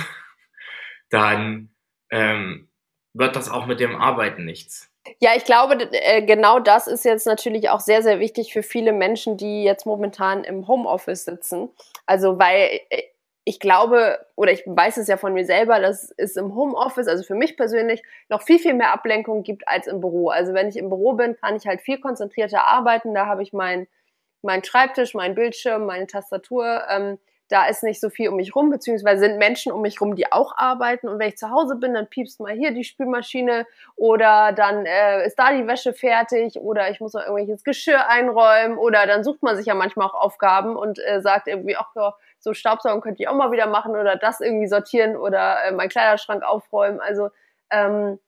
dann 1.10 1.70
ähm, 2.12 2.70
wird 3.14 3.36
das 3.36 3.50
auch 3.50 3.66
mit 3.66 3.80
dem 3.80 3.96
Arbeiten 3.96 4.46
nichts. 4.46 4.92
Ja, 5.20 5.32
ich 5.36 5.46
glaube, 5.46 5.90
äh, 5.92 6.22
genau 6.22 6.60
das 6.60 6.88
ist 6.88 7.06
jetzt 7.06 7.26
natürlich 7.26 7.70
auch 7.70 7.80
sehr, 7.80 8.04
sehr 8.04 8.20
wichtig 8.20 8.54
für 8.54 8.64
viele 8.64 8.92
Menschen, 8.92 9.38
die 9.38 9.64
jetzt 9.64 9.86
momentan 9.86 10.44
im 10.44 10.68
Homeoffice 10.68 11.26
sitzen. 11.26 11.70
Also, 12.06 12.38
weil 12.40 12.82
äh, 12.90 13.04
ich 13.48 13.62
glaube, 13.62 14.20
oder 14.36 14.52
ich 14.52 14.64
weiß 14.66 14.98
es 14.98 15.08
ja 15.08 15.16
von 15.16 15.34
mir 15.34 15.46
selber, 15.46 15.80
dass 15.80 16.14
es 16.18 16.36
im 16.36 16.54
Homeoffice, 16.54 17.08
also 17.08 17.24
für 17.24 17.34
mich 17.34 17.56
persönlich, 17.56 18.04
noch 18.28 18.42
viel, 18.42 18.60
viel 18.60 18.74
mehr 18.74 18.92
Ablenkung 18.92 19.44
gibt 19.44 19.66
als 19.70 19.88
im 19.88 20.02
Büro. 20.02 20.28
Also 20.28 20.54
wenn 20.54 20.68
ich 20.68 20.76
im 20.76 20.90
Büro 20.90 21.14
bin, 21.14 21.38
kann 21.38 21.56
ich 21.56 21.66
halt 21.66 21.80
viel 21.80 21.98
konzentrierter 21.98 22.68
arbeiten. 22.68 23.14
Da 23.14 23.26
habe 23.26 23.44
ich 23.44 23.54
meinen 23.54 23.88
mein 24.42 24.66
Schreibtisch, 24.66 25.14
meinen 25.14 25.34
Bildschirm, 25.34 25.86
meine 25.86 26.08
Tastatur. 26.08 26.84
Ähm, 26.90 27.20
da 27.48 27.68
ist 27.68 27.84
nicht 27.84 28.02
so 28.02 28.10
viel 28.10 28.28
um 28.28 28.36
mich 28.36 28.54
rum, 28.54 28.70
beziehungsweise 28.70 29.22
sind 29.22 29.38
Menschen 29.38 29.72
um 29.72 29.82
mich 29.82 30.02
rum, 30.02 30.18
die 30.18 30.30
auch 30.30 30.58
arbeiten. 30.58 31.08
Und 31.08 31.18
wenn 31.18 31.30
ich 31.30 31.38
zu 31.38 31.50
Hause 31.50 31.78
bin, 31.78 31.94
dann 31.94 32.08
piepst 32.08 32.42
mal 32.42 32.52
hier 32.52 32.72
die 32.72 32.84
Spülmaschine 32.84 33.66
oder 33.96 34.52
dann 34.52 34.86
äh, 34.86 35.26
ist 35.26 35.40
da 35.40 35.54
die 35.54 35.68
Wäsche 35.68 35.94
fertig 35.94 36.58
oder 36.60 36.90
ich 36.92 37.00
muss 37.00 37.14
noch 37.14 37.22
irgendwelches 37.22 37.64
Geschirr 37.64 38.10
einräumen 38.10 38.78
oder 38.78 39.08
dann 39.08 39.24
sucht 39.24 39.42
man 39.42 39.56
sich 39.56 39.68
ja 39.68 39.74
manchmal 39.74 40.08
auch 40.08 40.16
Aufgaben 40.16 40.76
und 40.76 41.00
äh, 41.00 41.22
sagt 41.22 41.48
irgendwie, 41.48 41.78
ach 41.78 41.92
ja, 41.96 42.14
so 42.40 42.54
Staubsaugen 42.54 43.02
könnte 43.02 43.22
ich 43.22 43.28
auch 43.28 43.36
mal 43.36 43.52
wieder 43.52 43.68
machen 43.68 43.92
oder 43.92 44.16
das 44.16 44.42
irgendwie 44.42 44.68
sortieren 44.68 45.18
oder 45.18 45.64
äh, 45.64 45.72
meinen 45.72 45.90
Kleiderschrank 45.90 46.44
aufräumen. 46.44 47.00
Also 47.00 47.30
ähm, 47.70 48.20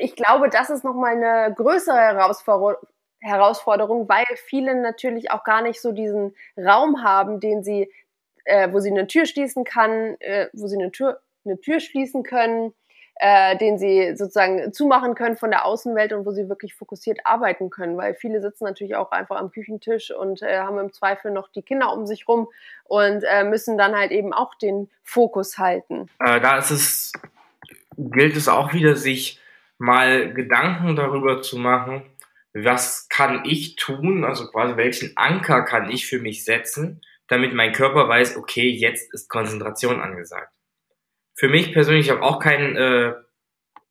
ich 0.00 0.14
glaube, 0.16 0.48
das 0.48 0.70
ist 0.70 0.84
nochmal 0.84 1.16
eine 1.16 1.54
größere 1.54 1.96
Herausforderung, 1.96 2.76
Herausforderung, 3.20 4.08
weil 4.08 4.26
viele 4.36 4.74
natürlich 4.74 5.30
auch 5.30 5.44
gar 5.44 5.62
nicht 5.62 5.80
so 5.80 5.92
diesen 5.92 6.34
Raum 6.58 7.02
haben, 7.02 7.40
den 7.40 7.64
sie, 7.64 7.90
äh, 8.44 8.70
wo 8.70 8.80
sie 8.80 8.90
eine 8.90 9.06
Tür 9.06 9.24
schließen 9.24 9.64
kann, 9.64 10.16
äh, 10.20 10.48
wo 10.52 10.66
sie 10.66 10.76
eine 10.76 10.92
Tür, 10.92 11.20
eine 11.44 11.58
Tür 11.58 11.80
schließen 11.80 12.22
können, 12.22 12.74
äh, 13.16 13.56
den 13.56 13.78
sie 13.78 14.16
sozusagen 14.16 14.72
zumachen 14.72 15.14
können 15.14 15.36
von 15.36 15.50
der 15.50 15.64
Außenwelt 15.64 16.12
und 16.12 16.26
wo 16.26 16.32
sie 16.32 16.48
wirklich 16.48 16.74
fokussiert 16.74 17.20
arbeiten 17.24 17.70
können, 17.70 17.96
weil 17.96 18.14
viele 18.14 18.40
sitzen 18.40 18.64
natürlich 18.64 18.96
auch 18.96 19.12
einfach 19.12 19.36
am 19.36 19.50
Küchentisch 19.50 20.10
und 20.10 20.42
äh, 20.42 20.58
haben 20.58 20.78
im 20.78 20.92
Zweifel 20.92 21.30
noch 21.30 21.48
die 21.48 21.62
Kinder 21.62 21.92
um 21.92 22.06
sich 22.06 22.26
rum 22.26 22.48
und 22.84 23.22
äh, 23.22 23.44
müssen 23.44 23.78
dann 23.78 23.96
halt 23.96 24.10
eben 24.10 24.32
auch 24.32 24.54
den 24.56 24.90
Fokus 25.02 25.58
halten. 25.58 26.08
Äh, 26.18 26.40
da 26.40 26.58
ist 26.58 26.70
es, 26.70 27.12
gilt 27.96 28.36
es 28.36 28.48
auch 28.48 28.72
wieder, 28.72 28.96
sich 28.96 29.40
mal 29.78 30.32
Gedanken 30.32 30.96
darüber 30.96 31.40
zu 31.42 31.56
machen, 31.56 32.02
was 32.52 33.08
kann 33.08 33.44
ich 33.44 33.76
tun, 33.76 34.24
also 34.24 34.48
quasi 34.48 34.76
welchen 34.76 35.16
Anker 35.16 35.62
kann 35.62 35.90
ich 35.90 36.06
für 36.06 36.20
mich 36.20 36.44
setzen, 36.44 37.00
damit 37.26 37.52
mein 37.52 37.72
Körper 37.72 38.08
weiß, 38.08 38.36
okay, 38.36 38.68
jetzt 38.70 39.12
ist 39.12 39.28
Konzentration 39.28 40.00
angesagt. 40.00 40.53
Für 41.34 41.48
mich 41.48 41.72
persönlich, 41.72 42.06
ich 42.06 42.12
habe 42.12 42.22
auch 42.22 42.38
kein 42.38 42.76
äh, 42.76 43.14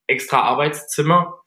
extra 0.08 0.42
Arbeitszimmer. 0.42 1.42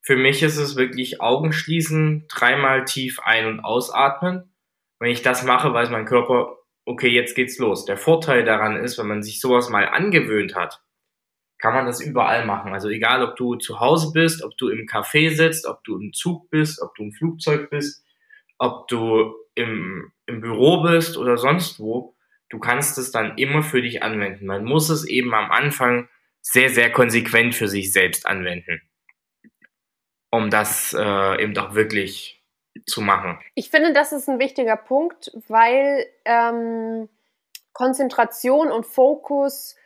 Für 0.00 0.16
mich 0.16 0.42
ist 0.42 0.56
es 0.56 0.76
wirklich 0.76 1.20
Augen 1.20 1.52
schließen, 1.52 2.26
dreimal 2.28 2.84
tief 2.84 3.20
ein- 3.20 3.46
und 3.46 3.60
ausatmen. 3.60 4.54
Wenn 4.98 5.10
ich 5.10 5.22
das 5.22 5.44
mache, 5.44 5.74
weiß 5.74 5.90
mein 5.90 6.06
Körper, 6.06 6.56
okay, 6.84 7.08
jetzt 7.08 7.34
geht's 7.34 7.58
los. 7.58 7.84
Der 7.84 7.96
Vorteil 7.96 8.44
daran 8.44 8.76
ist, 8.76 8.98
wenn 8.98 9.08
man 9.08 9.22
sich 9.22 9.40
sowas 9.40 9.68
mal 9.70 9.88
angewöhnt 9.88 10.54
hat, 10.54 10.82
kann 11.58 11.74
man 11.74 11.86
das 11.86 12.00
überall 12.00 12.46
machen. 12.46 12.72
Also 12.72 12.88
egal, 12.88 13.22
ob 13.22 13.36
du 13.36 13.56
zu 13.56 13.80
Hause 13.80 14.12
bist, 14.12 14.42
ob 14.42 14.56
du 14.56 14.68
im 14.68 14.86
Café 14.86 15.34
sitzt, 15.34 15.66
ob 15.66 15.84
du 15.84 15.98
im 15.98 16.12
Zug 16.12 16.48
bist, 16.50 16.80
ob 16.80 16.94
du 16.94 17.04
im 17.04 17.12
Flugzeug 17.12 17.70
bist, 17.70 18.04
ob 18.58 18.88
du 18.88 19.34
im, 19.54 20.12
im 20.26 20.40
Büro 20.40 20.82
bist 20.82 21.18
oder 21.18 21.36
sonst 21.36 21.78
wo 21.80 22.14
du 22.50 22.58
kannst 22.58 22.98
es 22.98 23.10
dann 23.10 23.38
immer 23.38 23.62
für 23.62 23.80
dich 23.80 24.02
anwenden. 24.02 24.46
Man 24.46 24.64
muss 24.64 24.90
es 24.90 25.06
eben 25.06 25.32
am 25.34 25.50
Anfang 25.50 26.08
sehr, 26.42 26.68
sehr 26.68 26.92
konsequent 26.92 27.54
für 27.54 27.68
sich 27.68 27.92
selbst 27.92 28.26
anwenden, 28.26 28.82
um 30.30 30.50
das 30.50 30.94
äh, 30.98 31.42
eben 31.42 31.54
doch 31.54 31.74
wirklich 31.74 32.42
zu 32.86 33.00
machen. 33.00 33.38
Ich 33.54 33.70
finde, 33.70 33.92
das 33.92 34.12
ist 34.12 34.28
ein 34.28 34.38
wichtiger 34.38 34.76
Punkt, 34.76 35.32
weil 35.48 36.06
ähm, 36.24 37.08
Konzentration 37.72 38.70
und 38.70 38.86
Fokus 38.86 39.76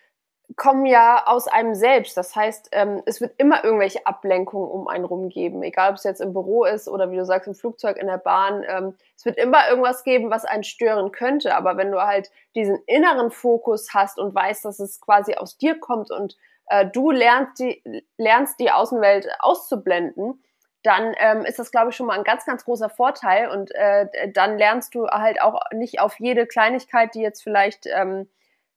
kommen 0.57 0.87
ja 0.87 1.27
aus 1.27 1.49
einem 1.49 1.75
selbst. 1.75 2.17
Das 2.17 2.37
heißt, 2.37 2.69
ähm, 2.73 3.03
es 3.07 3.21
wird 3.21 3.35
immer 3.39 3.65
irgendwelche 3.65 4.07
Ablenkungen 4.07 4.71
um 4.71 4.89
einen 4.89 5.05
rum 5.05 5.29
geben, 5.29 5.63
egal 5.63 5.91
ob 5.91 5.97
es 5.97 6.05
jetzt 6.05 6.21
im 6.21 6.33
Büro 6.33 6.65
ist 6.65 6.89
oder 6.89 7.11
wie 7.11 7.17
du 7.17 7.25
sagst, 7.25 7.49
im 7.49 7.55
Flugzeug, 7.55 7.97
in 7.97 8.07
der 8.07 8.19
Bahn. 8.19 8.65
Ähm, 8.67 8.95
es 9.17 9.25
wird 9.25 9.39
immer 9.39 9.69
irgendwas 9.69 10.05
geben, 10.05 10.31
was 10.31 10.45
einen 10.45 10.65
stören 10.65 11.13
könnte. 11.13 11.55
Aber 11.57 11.77
wenn 11.77 11.91
du 11.91 12.03
halt 12.03 12.31
diesen 12.55 12.79
inneren 12.87 13.31
Fokus 13.31 13.95
hast 13.95 14.19
und 14.19 14.35
weißt, 14.35 14.65
dass 14.65 14.81
es 14.81 15.01
quasi 15.01 15.35
aus 15.35 15.57
dir 15.57 15.79
kommt 15.79 16.11
und 16.11 16.37
äh, 16.69 16.87
du 16.87 17.11
lernst 17.11 17.59
die, 17.59 18.05
lernst 18.17 18.61
die 18.61 18.71
Außenwelt 18.71 19.29
auszublenden, 19.41 20.43
dann 20.83 21.15
ähm, 21.17 21.47
ist 21.47 21.59
das, 21.59 21.71
glaube 21.71 21.91
ich, 21.91 21.97
schon 21.97 22.07
mal 22.07 22.19
ein 22.19 22.25
ganz, 22.25 22.45
ganz 22.45 22.65
großer 22.65 22.91
Vorteil. 22.91 23.49
Und 23.49 23.75
äh, 23.75 24.31
dann 24.33 24.59
lernst 24.59 24.95
du 24.95 25.07
halt 25.07 25.41
auch 25.41 25.59
nicht 25.73 26.01
auf 26.01 26.21
jede 26.21 26.47
Kleinigkeit, 26.47 27.15
die 27.15 27.23
jetzt 27.23 27.43
vielleicht 27.43 27.87
ähm, 27.87 28.29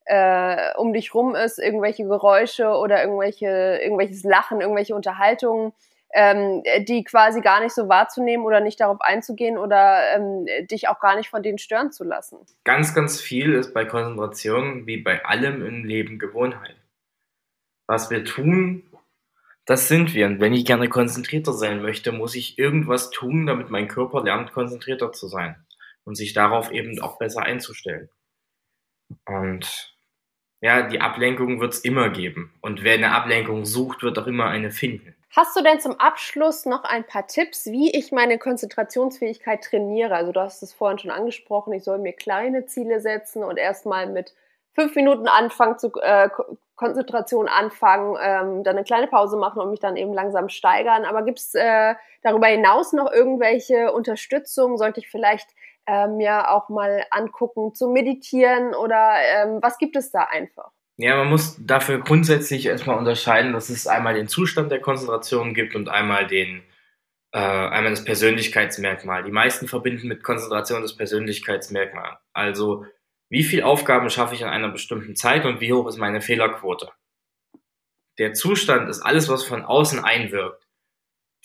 äh, 0.08 0.74
um 0.78 0.93
dich 0.93 1.13
rum 1.13 1.36
ist, 1.36 1.60
irgendwelche 1.60 2.06
Geräusche 2.06 2.70
oder 2.70 3.04
irgendwelche, 3.04 3.80
irgendwelches 3.82 4.24
Lachen, 4.24 4.62
irgendwelche 4.62 4.96
Unterhaltungen, 4.96 5.74
ähm, 6.13 6.63
die 6.88 7.04
quasi 7.04 7.41
gar 7.41 7.62
nicht 7.62 7.76
so 7.76 7.89
wahrzunehmen 7.89 8.46
oder 8.46 8.62
nicht 8.62 8.80
darauf 8.80 9.02
einzugehen 9.02 9.58
oder 9.58 10.15
ähm, 10.15 10.48
dich 10.72 10.88
auch 10.88 11.00
gar 11.00 11.17
nicht 11.17 11.30
von 11.30 11.43
denen 11.43 11.58
stören 11.58 11.91
zu 11.91 12.06
lassen. 12.06 12.38
Ganz, 12.63 12.96
ganz 12.96 13.20
viel 13.20 13.54
ist 13.54 13.74
bei 13.74 13.84
Konzentration 13.84 14.88
wie 14.88 14.98
bei 14.98 15.26
allem 15.26 15.65
im 15.65 15.84
Leben 15.84 16.20
Gewohnheit. 16.20 16.78
Was 17.88 18.10
wir 18.10 18.24
tun, 18.24 18.84
das 19.65 19.89
sind 19.89 20.13
wir. 20.13 20.28
Und 20.28 20.39
wenn 20.39 20.54
ich 20.54 20.65
gerne 20.65 20.88
konzentrierter 20.88 21.52
sein 21.52 21.82
möchte, 21.82 22.13
muss 22.13 22.36
ich 22.36 22.58
irgendwas 22.58 23.10
tun, 23.10 23.46
damit 23.46 23.70
mein 23.70 23.89
Körper 23.89 24.24
lernt, 24.24 24.54
konzentrierter 24.54 25.12
zu 25.12 25.28
sein 25.28 25.65
und 26.06 26.15
sich 26.15 26.34
darauf 26.34 26.72
eben 26.72 27.02
auch 27.02 27.17
besser 27.17 27.43
einzustellen. 27.43 28.10
Und 29.25 29.96
ja, 30.62 30.83
die 30.83 31.01
Ablenkung 31.01 31.60
wird 31.60 31.73
es 31.73 31.79
immer 31.79 32.10
geben. 32.10 32.53
Und 32.62 32.83
wer 32.83 32.95
eine 32.95 33.12
Ablenkung 33.12 33.65
sucht, 33.65 34.03
wird 34.03 34.17
auch 34.17 34.27
immer 34.27 34.47
eine 34.47 34.71
finden. 34.71 35.15
Hast 35.35 35.55
du 35.55 35.62
denn 35.62 35.79
zum 35.79 35.99
Abschluss 35.99 36.65
noch 36.65 36.83
ein 36.83 37.03
paar 37.03 37.27
Tipps, 37.27 37.67
wie 37.67 37.91
ich 37.91 38.12
meine 38.12 38.39
Konzentrationsfähigkeit 38.39 39.63
trainiere? 39.63 40.15
Also 40.15 40.31
du 40.31 40.39
hast 40.39 40.63
es 40.63 40.73
vorhin 40.73 40.97
schon 40.97 41.12
angesprochen, 41.12 41.73
ich 41.73 41.83
soll 41.83 41.99
mir 41.99 42.13
kleine 42.13 42.65
Ziele 42.65 43.01
setzen 43.01 43.43
und 43.43 43.58
erstmal 43.58 44.08
mit 44.08 44.33
fünf 44.73 44.95
Minuten 44.95 45.27
anfangen 45.27 45.77
zu 45.77 45.91
äh, 46.01 46.29
Konzentration 46.75 47.47
anfangen, 47.47 48.15
ähm, 48.21 48.63
dann 48.63 48.77
eine 48.77 48.83
kleine 48.85 49.08
Pause 49.08 49.35
machen 49.35 49.62
und 49.62 49.71
mich 49.71 49.79
dann 49.79 49.97
eben 49.97 50.13
langsam 50.13 50.47
steigern. 50.47 51.05
Aber 51.05 51.23
gibt 51.23 51.39
es 51.39 51.55
äh, 51.55 51.95
darüber 52.21 52.47
hinaus 52.47 52.93
noch 52.93 53.12
irgendwelche 53.12 53.91
Unterstützung? 53.91 54.77
Sollte 54.77 54.99
ich 55.01 55.10
vielleicht 55.10 55.49
äh, 55.88 56.08
mir 56.08 56.52
auch 56.52 56.69
mal 56.69 57.06
angucken 57.12 57.73
zu 57.73 57.88
meditieren 57.90 58.75
oder 58.75 59.15
ähm, 59.21 59.60
was 59.62 59.77
gibt 59.77 59.96
es 59.96 60.12
da 60.12 60.23
einfach? 60.23 60.71
Ja, 60.98 61.15
man 61.15 61.29
muss 61.29 61.58
dafür 61.60 62.00
grundsätzlich 62.00 62.65
erstmal 62.65 62.98
unterscheiden, 62.98 63.54
dass 63.54 63.69
es 63.69 63.88
einmal 63.88 64.15
den 64.15 64.27
Zustand 64.27 64.71
der 64.71 64.81
Konzentration 64.81 65.54
gibt 65.54 65.75
und 65.75 65.90
einmal 65.90 66.27
den 66.27 66.63
äh, 67.31 67.40
einmal 67.40 67.92
das 67.92 68.04
Persönlichkeitsmerkmal. 68.04 69.23
Die 69.23 69.31
meisten 69.31 69.67
verbinden 69.67 70.08
mit 70.08 70.23
Konzentration 70.23 70.81
das 70.81 70.96
Persönlichkeitsmerkmal. 70.96 72.17
Also 72.33 72.85
wie 73.29 73.44
viele 73.44 73.65
Aufgaben 73.65 74.10
schaffe 74.10 74.35
ich 74.35 74.42
in 74.42 74.48
einer 74.48 74.69
bestimmten 74.69 75.15
Zeit 75.15 75.46
und 75.46 75.62
wie 75.62 75.73
hoch 75.73 75.88
ist 75.88 75.98
meine 75.98 76.21
Fehlerquote? 76.21 76.90
Der 78.17 78.33
Zustand 78.33 78.90
ist 78.90 79.02
alles, 79.02 79.29
was 79.29 79.44
von 79.44 79.63
außen 79.63 80.04
einwirkt. 80.04 80.67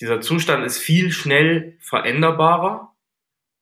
Dieser 0.00 0.20
Zustand 0.20 0.64
ist 0.64 0.78
viel 0.78 1.10
schnell 1.10 1.76
veränderbarer 1.80 2.94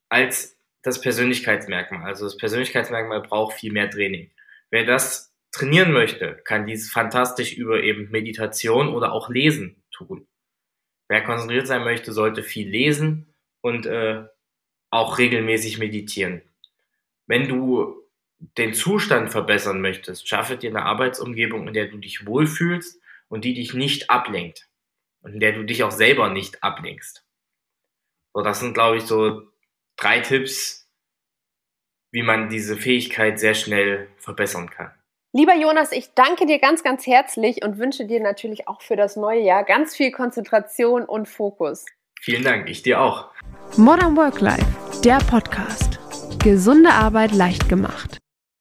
als 0.08 0.59
das 0.82 1.00
Persönlichkeitsmerkmal. 1.00 2.04
Also 2.04 2.24
das 2.24 2.36
Persönlichkeitsmerkmal 2.36 3.22
braucht 3.22 3.56
viel 3.56 3.72
mehr 3.72 3.90
Training. 3.90 4.30
Wer 4.70 4.84
das 4.84 5.34
trainieren 5.52 5.92
möchte, 5.92 6.40
kann 6.44 6.66
dies 6.66 6.90
fantastisch 6.90 7.54
über 7.54 7.82
eben 7.82 8.10
Meditation 8.10 8.88
oder 8.88 9.12
auch 9.12 9.28
Lesen 9.28 9.82
tun. 9.90 10.26
Wer 11.08 11.22
konzentriert 11.22 11.66
sein 11.66 11.84
möchte, 11.84 12.12
sollte 12.12 12.42
viel 12.42 12.68
lesen 12.68 13.34
und 13.60 13.86
äh, 13.86 14.24
auch 14.90 15.18
regelmäßig 15.18 15.78
meditieren. 15.78 16.42
Wenn 17.26 17.48
du 17.48 18.00
den 18.58 18.74
Zustand 18.74 19.30
verbessern 19.30 19.80
möchtest, 19.80 20.28
schaffe 20.28 20.56
dir 20.56 20.70
eine 20.70 20.84
Arbeitsumgebung, 20.84 21.68
in 21.68 21.74
der 21.74 21.88
du 21.88 21.98
dich 21.98 22.26
wohlfühlst 22.26 23.00
und 23.28 23.44
die 23.44 23.54
dich 23.54 23.74
nicht 23.74 24.08
ablenkt 24.08 24.68
und 25.22 25.34
in 25.34 25.40
der 25.40 25.52
du 25.52 25.64
dich 25.64 25.82
auch 25.82 25.90
selber 25.90 26.30
nicht 26.30 26.62
ablenkst. 26.62 27.24
So, 28.32 28.42
das 28.42 28.60
sind, 28.60 28.74
glaube 28.74 28.98
ich, 28.98 29.02
so 29.02 29.50
drei 30.00 30.20
Tipps, 30.20 30.88
wie 32.12 32.22
man 32.22 32.48
diese 32.48 32.76
Fähigkeit 32.76 33.38
sehr 33.38 33.54
schnell 33.54 34.08
verbessern 34.16 34.70
kann. 34.70 34.90
Lieber 35.32 35.54
Jonas, 35.54 35.92
ich 35.92 36.12
danke 36.14 36.46
dir 36.46 36.58
ganz, 36.58 36.82
ganz 36.82 37.06
herzlich 37.06 37.62
und 37.64 37.78
wünsche 37.78 38.04
dir 38.04 38.20
natürlich 38.20 38.66
auch 38.66 38.82
für 38.82 38.96
das 38.96 39.14
neue 39.14 39.40
Jahr 39.40 39.62
ganz 39.62 39.94
viel 39.94 40.10
Konzentration 40.10 41.04
und 41.04 41.28
Fokus. 41.28 41.86
Vielen 42.20 42.42
Dank, 42.42 42.68
ich 42.68 42.82
dir 42.82 43.00
auch. 43.00 43.30
Modern 43.76 44.16
Work 44.16 44.40
Life, 44.40 44.66
der 45.04 45.18
Podcast. 45.18 46.00
Gesunde 46.42 46.90
Arbeit 46.90 47.32
leicht 47.32 47.68
gemacht. 47.68 48.19